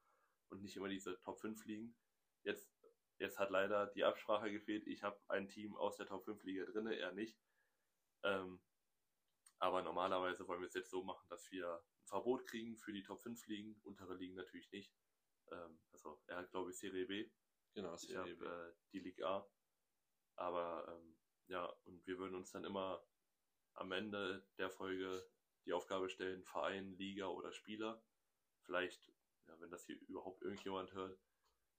[0.51, 1.97] und nicht immer diese Top 5 Ligen.
[2.45, 2.69] Jetzt,
[3.19, 4.87] jetzt hat leider die Absprache gefehlt.
[4.87, 7.39] Ich habe ein Team aus der Top 5 Liga drin, er nicht.
[8.25, 8.61] Ähm,
[9.63, 13.05] aber normalerweise wollen wir es jetzt so machen, dass wir ein Verbot kriegen für die
[13.05, 14.93] Top 5 Ligen, untere Ligen natürlich nicht.
[15.53, 17.31] Ähm, also er hat, glaube ich, Serie B.
[17.73, 19.51] Genau, Ich habe äh, die Liga A.
[20.35, 23.07] Aber ähm, ja, und wir würden uns dann immer
[23.75, 25.31] am Ende der Folge
[25.65, 28.03] die Aufgabe stellen, Verein, Liga oder Spieler.
[28.63, 29.13] Vielleicht,
[29.47, 31.17] ja, wenn das hier überhaupt irgendjemand hört,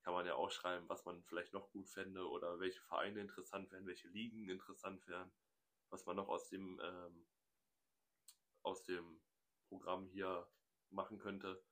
[0.03, 3.69] kann man ja auch schreiben, was man vielleicht noch gut fände oder welche Vereine interessant
[3.73, 5.33] wären, welche Ligen interessant wären,
[5.89, 7.27] was man noch aus dem ähm,
[8.63, 9.21] aus dem
[9.67, 10.47] Programm hier
[10.89, 11.63] machen könnte.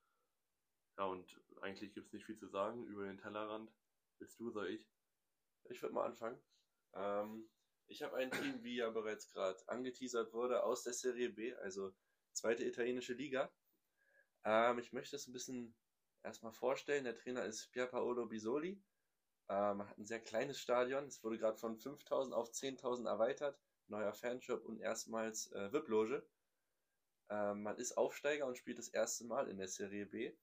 [0.98, 3.72] Ja, und eigentlich gibt es nicht viel zu sagen über den Tellerrand.
[4.18, 4.88] Bist du, soll ich?
[5.64, 6.40] Ich würde mal anfangen.
[6.94, 7.48] Ähm,
[7.86, 11.92] ich habe ein Team, wie ja bereits gerade angeteasert wurde, aus der Serie B, also
[12.32, 13.52] zweite italienische Liga.
[14.44, 15.74] Ähm, ich möchte es ein bisschen
[16.22, 17.04] erstmal vorstellen.
[17.04, 18.82] Der Trainer ist Pierpaolo Bisoli.
[19.48, 21.06] Ähm, hat ein sehr kleines Stadion.
[21.06, 23.58] Es wurde gerade von 5000 auf 10.000 erweitert.
[23.88, 26.26] Neuer Fanshop und erstmals äh, VIP-Loge.
[27.32, 30.34] Ähm, man ist Aufsteiger und spielt das erste Mal in der Serie B.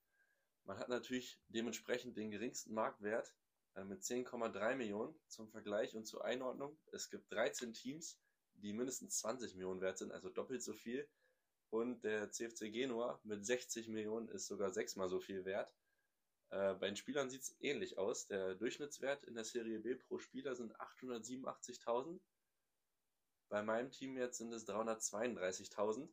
[0.64, 3.32] Man hat natürlich dementsprechend den geringsten Marktwert
[3.76, 6.80] äh, mit 10,3 Millionen zum Vergleich und zur Einordnung.
[6.92, 8.20] Es gibt 13 Teams,
[8.56, 11.08] die mindestens 20 Millionen wert sind, also doppelt so viel.
[11.70, 15.72] Und der CFC Genua mit 60 Millionen ist sogar sechsmal so viel wert.
[16.50, 18.26] Äh, bei den Spielern sieht es ähnlich aus.
[18.26, 22.20] Der Durchschnittswert in der Serie B pro Spieler sind 887.000.
[23.48, 26.10] Bei meinem Team jetzt sind es 332.000.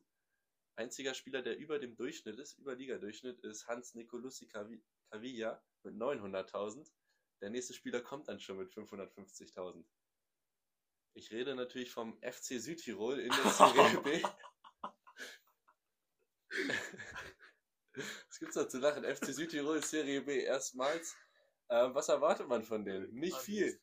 [0.77, 6.87] Einziger Spieler, der über dem Durchschnitt ist, über Ligadurchschnitt, ist Hans Nicolussi Cavilla mit 900.000.
[7.41, 9.83] Der nächste Spieler kommt dann schon mit 550.000.
[11.15, 14.21] Ich rede natürlich vom FC Südtirol in der Serie B.
[18.27, 19.03] Was gibt's da zu lachen?
[19.03, 21.15] FC Südtirol Serie B erstmals.
[21.69, 23.11] Äh, was erwartet man von denen?
[23.15, 23.81] Nicht viel.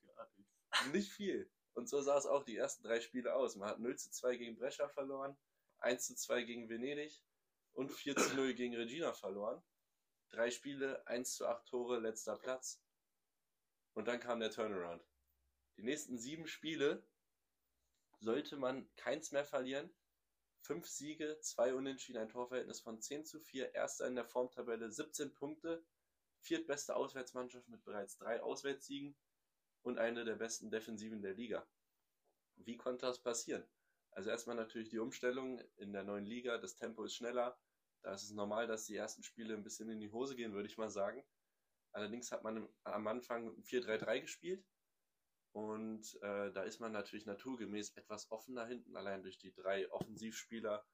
[0.93, 1.51] Nicht viel.
[1.73, 3.57] Und so sah es auch die ersten drei Spiele aus.
[3.57, 5.37] Man hat 0 zu 2 gegen Brescia verloren,
[5.85, 7.23] 1 zu 2 gegen Venedig
[7.73, 9.63] und 4 zu 0 gegen Regina verloren.
[10.31, 12.83] Drei Spiele, 1 zu 8 Tore, letzter Platz.
[13.93, 15.05] Und dann kam der Turnaround.
[15.77, 17.07] Die nächsten sieben Spiele
[18.21, 19.95] sollte man keins mehr verlieren.
[20.63, 23.75] Fünf Siege, zwei Unentschieden, ein Torverhältnis von 10 zu 4.
[23.75, 25.85] Erster in der Formtabelle, 17 Punkte.
[26.41, 29.17] Viertbeste Auswärtsmannschaft mit bereits drei Auswärtssiegen
[29.83, 31.67] und eine der besten Defensiven der Liga.
[32.57, 33.67] Wie konnte das passieren?
[34.15, 36.59] Also erstmal natürlich die Umstellung in der neuen Liga.
[36.59, 37.59] Das Tempo ist schneller.
[38.03, 40.69] Da ist es normal, dass die ersten Spiele ein bisschen in die Hose gehen, würde
[40.69, 41.25] ich mal sagen.
[41.93, 44.65] Allerdings hat man am Anfang 4-3-3 gespielt.
[45.53, 50.85] Und äh, da ist man natürlich naturgemäß etwas offener hinten, allein durch die drei Offensivspieler.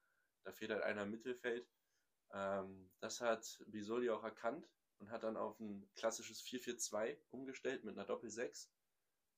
[0.45, 1.69] Da fehlt halt einer im Mittelfeld.
[2.33, 7.97] Ähm, das hat Bisoli auch erkannt und hat dann auf ein klassisches 4-4-2 umgestellt mit
[7.97, 8.69] einer Doppel-6.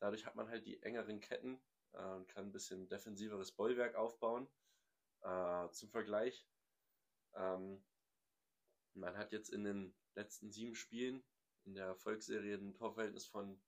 [0.01, 1.63] Dadurch hat man halt die engeren Ketten
[1.93, 4.49] äh, kann ein bisschen defensiveres Bollwerk aufbauen.
[5.23, 6.47] Äh, zum Vergleich,
[7.35, 7.83] ähm,
[8.95, 11.23] man hat jetzt in den letzten sieben Spielen
[11.65, 13.61] in der Erfolgsserie ein Torverhältnis von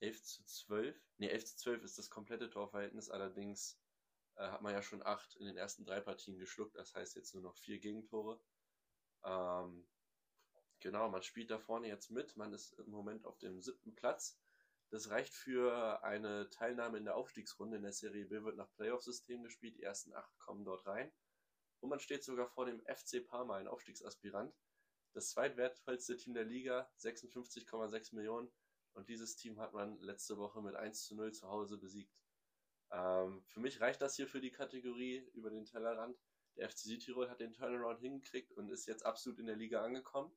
[0.00, 1.00] 11 zu 12.
[1.18, 3.78] Ne, 11 zu 12 ist das komplette Torverhältnis, allerdings
[4.34, 7.34] äh, hat man ja schon 8 in den ersten drei Partien geschluckt, das heißt jetzt
[7.34, 8.40] nur noch 4 Gegentore.
[9.24, 9.86] Ähm,
[10.80, 14.41] genau, man spielt da vorne jetzt mit, man ist im Moment auf dem siebten Platz.
[14.92, 17.78] Das reicht für eine Teilnahme in der Aufstiegsrunde.
[17.78, 21.10] In der Serie B wird nach Playoff-System gespielt, die ersten 8 kommen dort rein.
[21.80, 24.54] Und man steht sogar vor dem FC Parma, ein Aufstiegsaspirant.
[25.14, 28.52] Das zweitwertvollste Team der Liga, 56,6 Millionen.
[28.92, 32.14] Und dieses Team hat man letzte Woche mit 1 zu 0 zu Hause besiegt.
[32.90, 36.18] Ähm, für mich reicht das hier für die Kategorie über den Tellerrand.
[36.56, 40.36] Der FC Südtirol hat den Turnaround hingekriegt und ist jetzt absolut in der Liga angekommen.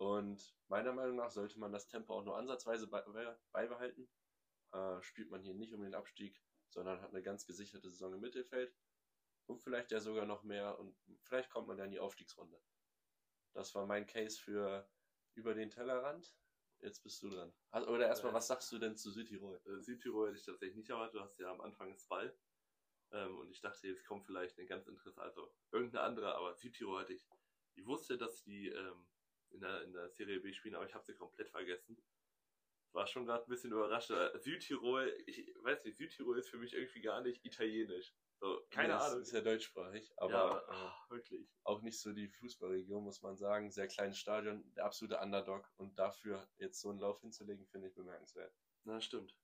[0.00, 4.08] Und meiner Meinung nach sollte man das Tempo auch nur ansatzweise beibehalten.
[4.72, 8.20] Äh, spielt man hier nicht um den Abstieg, sondern hat eine ganz gesicherte Saison im
[8.20, 8.74] Mittelfeld.
[9.44, 12.58] Und vielleicht ja sogar noch mehr und vielleicht kommt man dann in die Aufstiegsrunde.
[13.52, 14.88] Das war mein Case für
[15.34, 16.34] über den Tellerrand.
[16.78, 17.52] Jetzt bist du dran.
[17.70, 19.60] Oder erstmal, was sagst du denn zu Südtirol?
[19.66, 21.16] Äh, Südtirol hätte ich tatsächlich nicht erwartet.
[21.16, 22.34] Du hast ja am Anfang das Ball.
[23.12, 27.00] Ähm, und ich dachte, jetzt kommt vielleicht eine ganz interessante, also irgendeine andere, aber Südtirol
[27.00, 27.28] hatte ich.
[27.74, 29.09] Ich wusste, dass die ähm,
[29.50, 31.96] in, der, in der Serie B spielen, aber ich habe sie komplett vergessen.
[32.92, 34.12] War schon gerade ein bisschen überrascht.
[34.40, 38.14] Südtirol, ich weiß nicht, Südtirol ist für mich irgendwie gar nicht italienisch.
[38.40, 39.22] So, keine das Ahnung.
[39.22, 41.46] Ist ja deutschsprachig, aber ja, äh, wirklich.
[41.62, 43.70] auch nicht so die Fußballregion, muss man sagen.
[43.70, 47.94] Sehr kleines Stadion, der absolute Underdog und dafür jetzt so einen Lauf hinzulegen, finde ich
[47.94, 48.52] bemerkenswert.
[48.84, 49.36] Na, stimmt.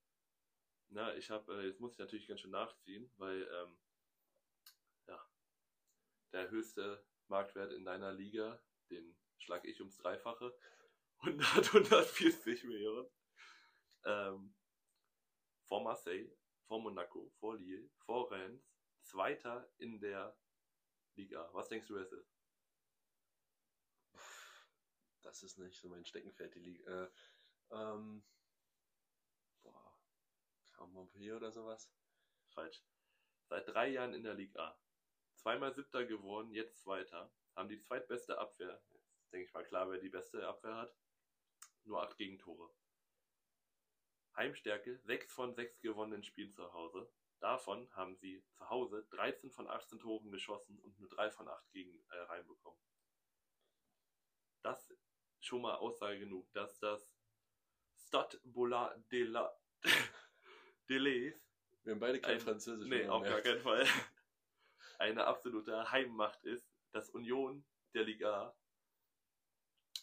[0.89, 3.79] Na, ich habe, äh, jetzt muss ich natürlich ganz schön nachziehen, weil, ähm,
[5.09, 5.31] ja,
[6.33, 8.59] der höchste Marktwert in deiner Liga,
[8.91, 10.57] den schlage ich ums Dreifache.
[11.21, 13.09] 100, 140 Millionen.
[14.05, 14.55] Ähm,
[15.65, 16.31] vor Marseille,
[16.67, 18.63] vor Monaco, vor Lille, vor Rennes,
[19.01, 20.37] Zweiter in der
[21.15, 21.49] Liga.
[21.53, 22.37] Was denkst du, wer es ist?
[25.23, 27.05] Das ist nicht so mein Steckenpferd, die Liga.
[27.05, 27.11] Äh,
[27.71, 28.25] ähm,
[29.63, 29.97] boah,
[30.87, 31.93] Montpellier oder sowas?
[32.49, 32.85] Falsch.
[33.49, 34.79] Seit drei Jahren in der Liga.
[35.35, 37.33] Zweimal Siebter geworden, jetzt Zweiter.
[37.55, 38.83] Haben die zweitbeste Abwehr.
[39.37, 40.97] Denke ich mal klar, wer die beste Abwehr hat.
[41.85, 42.75] Nur acht Gegentore.
[44.35, 47.13] Heimstärke, 6 von 6 gewonnenen Spielen zu Hause.
[47.39, 51.71] Davon haben sie zu Hause 13 von 18 Toren geschossen und nur 3 von 8
[51.73, 52.81] gegen äh, reinbekommen.
[54.63, 54.91] Das
[55.41, 57.15] schon mal Aussage genug, dass das
[58.07, 59.55] Stade Bola de la
[60.89, 61.45] Deleuze
[61.83, 62.89] Wir haben beide kein Ein- Französisch.
[62.89, 63.85] Nee, auf gar keinen Fall.
[64.99, 66.67] Eine absolute Heimmacht ist.
[66.93, 68.57] Das Union der Liga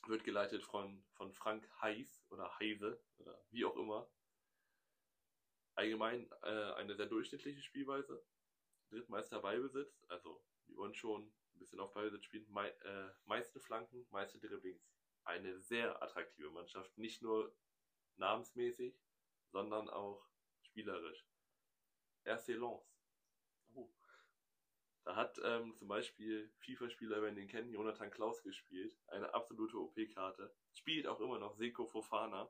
[0.07, 4.09] wird geleitet von, von Frank Heiß oder Heise oder wie auch immer.
[5.75, 8.23] Allgemein äh, eine sehr durchschnittliche Spielweise.
[8.89, 12.45] Drittmeister Ballbesitz, also die wollen schon ein bisschen auf Ballbesitz spielen.
[12.49, 14.87] Mei äh, meiste Flanken, meiste Dribblings.
[15.23, 16.95] Eine sehr attraktive Mannschaft.
[16.97, 17.55] Nicht nur
[18.17, 18.99] namensmäßig,
[19.51, 20.27] sondern auch
[20.61, 21.25] spielerisch.
[22.25, 22.93] RC Lens.
[23.73, 23.89] Oh.
[25.05, 28.97] Da hat ähm, zum Beispiel FIFA-Spieler, wenn den kennen, Jonathan Klaus gespielt.
[29.07, 30.55] Eine absolute OP-Karte.
[30.73, 32.49] Spielt auch immer noch Seko Fofana.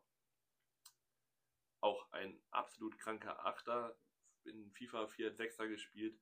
[1.81, 3.97] Auch ein absolut kranker Achter.
[4.43, 6.19] In FIFA 4 6er gespielt.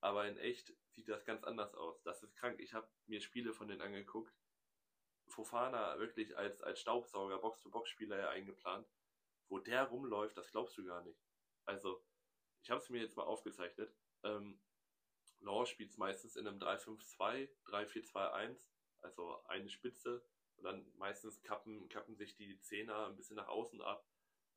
[0.00, 2.02] Aber in echt sieht das ganz anders aus.
[2.02, 2.58] Das ist krank.
[2.58, 4.34] Ich habe mir Spiele von denen angeguckt.
[5.28, 8.88] Fofana wirklich als, als Staubsauger, Box-to-Box-Spieler ja eingeplant.
[9.48, 11.20] Wo der rumläuft, das glaubst du gar nicht.
[11.64, 12.02] Also,
[12.62, 13.94] ich habe es mir jetzt mal aufgezeichnet.
[14.24, 14.60] Ähm,
[15.40, 18.56] Law spielt meistens in einem 3-5-2, 3-4-2-1,
[19.00, 20.22] also eine Spitze.
[20.56, 24.06] Und dann meistens kappen, kappen sich die Zehner ein bisschen nach außen ab.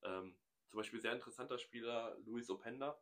[0.03, 2.99] Ähm, zum Beispiel sehr interessanter Spieler, Luis Openda,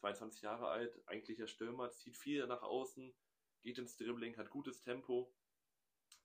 [0.00, 3.14] 22 Jahre alt, eigentlicher Stürmer, zieht viel nach außen,
[3.62, 5.32] geht ins Dribbling, hat gutes Tempo.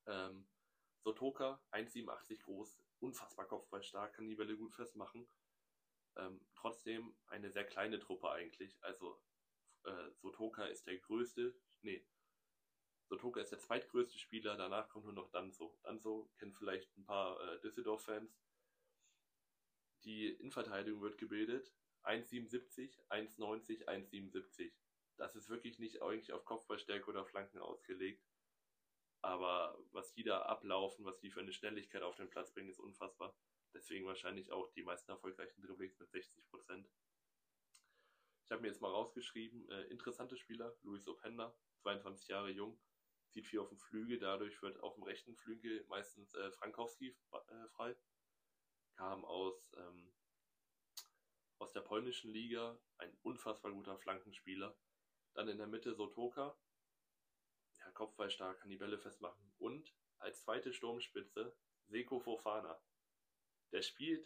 [0.06, 0.48] Ähm,
[1.04, 5.30] Sotoka, 1,87 groß, unfassbar kopfballstark, kann die Bälle gut festmachen.
[6.18, 8.78] Ähm, trotzdem eine sehr kleine Truppe eigentlich.
[8.82, 9.22] Also
[9.88, 12.06] äh, Sotoka ist der größte, nee,
[13.10, 15.78] Sotoka ist der zweitgrößte Spieler, danach kommt nur noch Danzo.
[15.84, 18.38] Danzo kennen vielleicht ein paar äh, Düsseldorf-Fans.
[20.04, 21.74] Die Innenverteidigung wird gebildet.
[22.04, 24.72] 1,77, 1,90, 1,77.
[25.18, 28.24] Das ist wirklich nicht eigentlich auf Kopfballstärke oder Flanken ausgelegt.
[29.22, 32.80] Aber was die da ablaufen, was die für eine Schnelligkeit auf den Platz bringen, ist
[32.80, 33.36] unfassbar.
[33.74, 36.86] Deswegen wahrscheinlich auch die meisten erfolgreichen Dribblings mit 60%.
[38.48, 42.80] Ich habe mir jetzt mal rausgeschrieben, äh, interessante Spieler, Luis Openda, 22 Jahre jung,
[43.28, 47.68] zieht viel auf dem Flügel, dadurch wird auf dem rechten Flügel meistens äh, Frankowski äh,
[47.76, 47.94] frei.
[48.96, 50.14] Kam aus, ähm,
[51.58, 54.80] aus der polnischen Liga, ein unfassbar guter Flankenspieler.
[55.34, 56.58] Dann in der Mitte Sotoka,
[57.80, 59.54] ja, Kopfballstark, kann die Bälle festmachen.
[59.58, 61.54] Und als zweite Sturmspitze
[61.88, 62.82] Seko Fofana.
[63.74, 64.26] Der spielt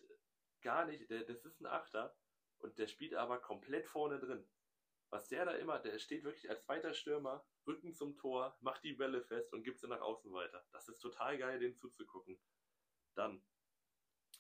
[0.62, 2.16] gar nicht, der, das ist ein Achter
[2.64, 4.48] und der spielt aber komplett vorne drin.
[5.10, 8.94] Was der da immer, der steht wirklich als zweiter Stürmer, Rücken zum Tor, macht die
[8.94, 10.66] Bälle fest und gibt sie nach außen weiter.
[10.72, 12.40] Das ist total geil, den zuzugucken.
[13.16, 13.44] Dann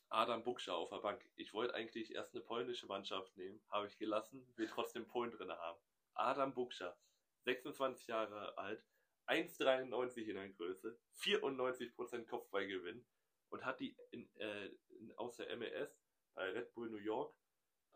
[0.08, 1.30] Adam Bukscha auf der Bank.
[1.36, 5.52] Ich wollte eigentlich erst eine polnische Mannschaft nehmen, habe ich gelassen, will trotzdem Polen drin
[5.52, 5.80] haben.
[6.14, 6.98] Adam Bukscha,
[7.44, 8.84] 26 Jahre alt,
[9.28, 13.06] 1,93 in der Größe, 94% Kopfballgewinn
[13.50, 14.70] und hat die in, äh,
[15.16, 16.02] aus der MLS
[16.34, 17.34] bei Red Bull New York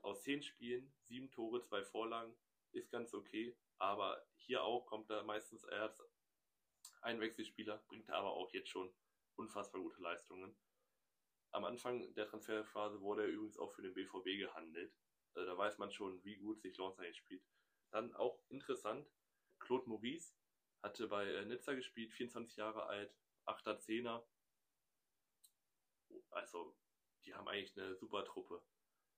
[0.06, 2.38] aus 10 Spielen, 7 Tore, 2 Vorlagen,
[2.72, 6.03] ist ganz okay, aber hier auch kommt er meistens erst
[7.01, 8.93] ein Wechselspieler, bringt er aber auch jetzt schon
[9.36, 10.56] unfassbar gute Leistungen.
[11.51, 14.94] Am Anfang der Transferphase wurde er übrigens auch für den BVB gehandelt.
[15.34, 17.44] Also da weiß man schon, wie gut sich Lens eigentlich spielt.
[17.91, 19.10] Dann auch interessant,
[19.60, 20.34] Claude Maurice
[20.84, 23.15] hatte bei äh, Nizza gespielt, 24 Jahre alt,
[23.45, 24.23] 8er, 10er.
[26.30, 26.77] Also,
[27.26, 28.61] die haben eigentlich eine super Truppe.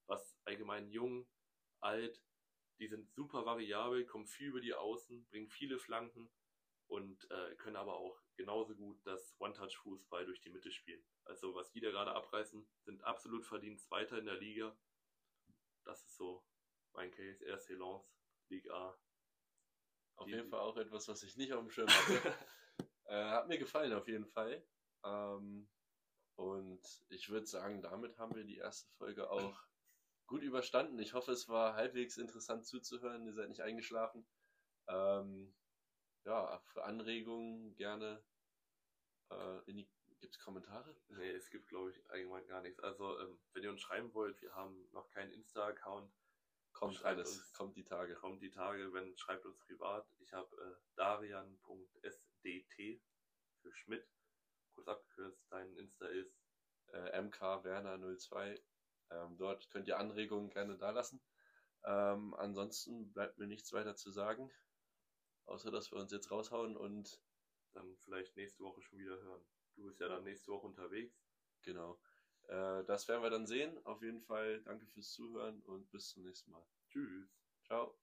[0.07, 1.27] Was allgemein jung,
[1.81, 2.21] alt,
[2.79, 6.31] die sind super variabel, kommen viel über die Außen, bringen viele Flanken
[6.88, 11.03] und äh, können aber auch genauso gut das One-Touch-Fußball durch die Mitte spielen.
[11.25, 14.77] Also was die da gerade abreißen, sind absolut verdient Zweiter in der Liga.
[15.84, 16.45] Das ist so
[16.93, 17.45] mein Case.
[17.45, 18.05] RC Lens,
[18.49, 18.97] Ligue A.
[20.15, 22.34] Auf Die- jeden Fall auch etwas, was ich nicht auf dem Schirm hatte.
[23.05, 24.65] äh, hat mir gefallen auf jeden Fall.
[25.03, 25.69] Ähm,
[26.35, 29.59] und ich würde sagen, damit haben wir die erste Folge auch
[30.27, 30.99] gut überstanden.
[30.99, 33.25] Ich hoffe, es war halbwegs interessant zuzuhören.
[33.25, 34.27] Ihr seid nicht eingeschlafen.
[34.87, 35.53] Ähm,
[36.25, 38.23] ja, für Anregungen gerne
[39.31, 39.89] äh, in die.
[40.19, 40.95] Gibt es Kommentare?
[41.09, 42.79] Nee, es gibt, glaube ich, allgemein gar nichts.
[42.79, 46.11] Also, ähm, wenn ihr uns schreiben wollt, wir haben noch keinen Insta-Account.
[46.73, 47.53] Kommt Schreibt alles, uns.
[47.53, 48.15] kommt die Tage.
[48.15, 50.07] Kommt die Tage, wenn, schreibt uns privat.
[50.19, 53.01] Ich habe äh, darian.sdt
[53.61, 54.07] für Schmidt.
[54.73, 56.35] Kurz abgekürzt, dein Insta ist.
[56.93, 58.59] äh, MK Werner 02.
[59.11, 61.21] Ähm, dort könnt ihr Anregungen gerne dalassen.
[61.84, 64.51] Ähm, ansonsten bleibt mir nichts weiter zu sagen,
[65.45, 67.21] außer dass wir uns jetzt raushauen und
[67.73, 69.45] Dann vielleicht nächste Woche schon wieder hören.
[69.75, 71.23] Du bist ja dann nächste Woche unterwegs.
[71.61, 71.99] genau.
[72.47, 73.77] Äh, das werden wir dann sehen.
[73.85, 76.65] Auf jeden Fall danke fürs Zuhören und bis zum nächsten Mal.
[76.89, 77.09] Tschüss.
[77.09, 77.29] Tschüss.
[77.65, 77.97] Ciao.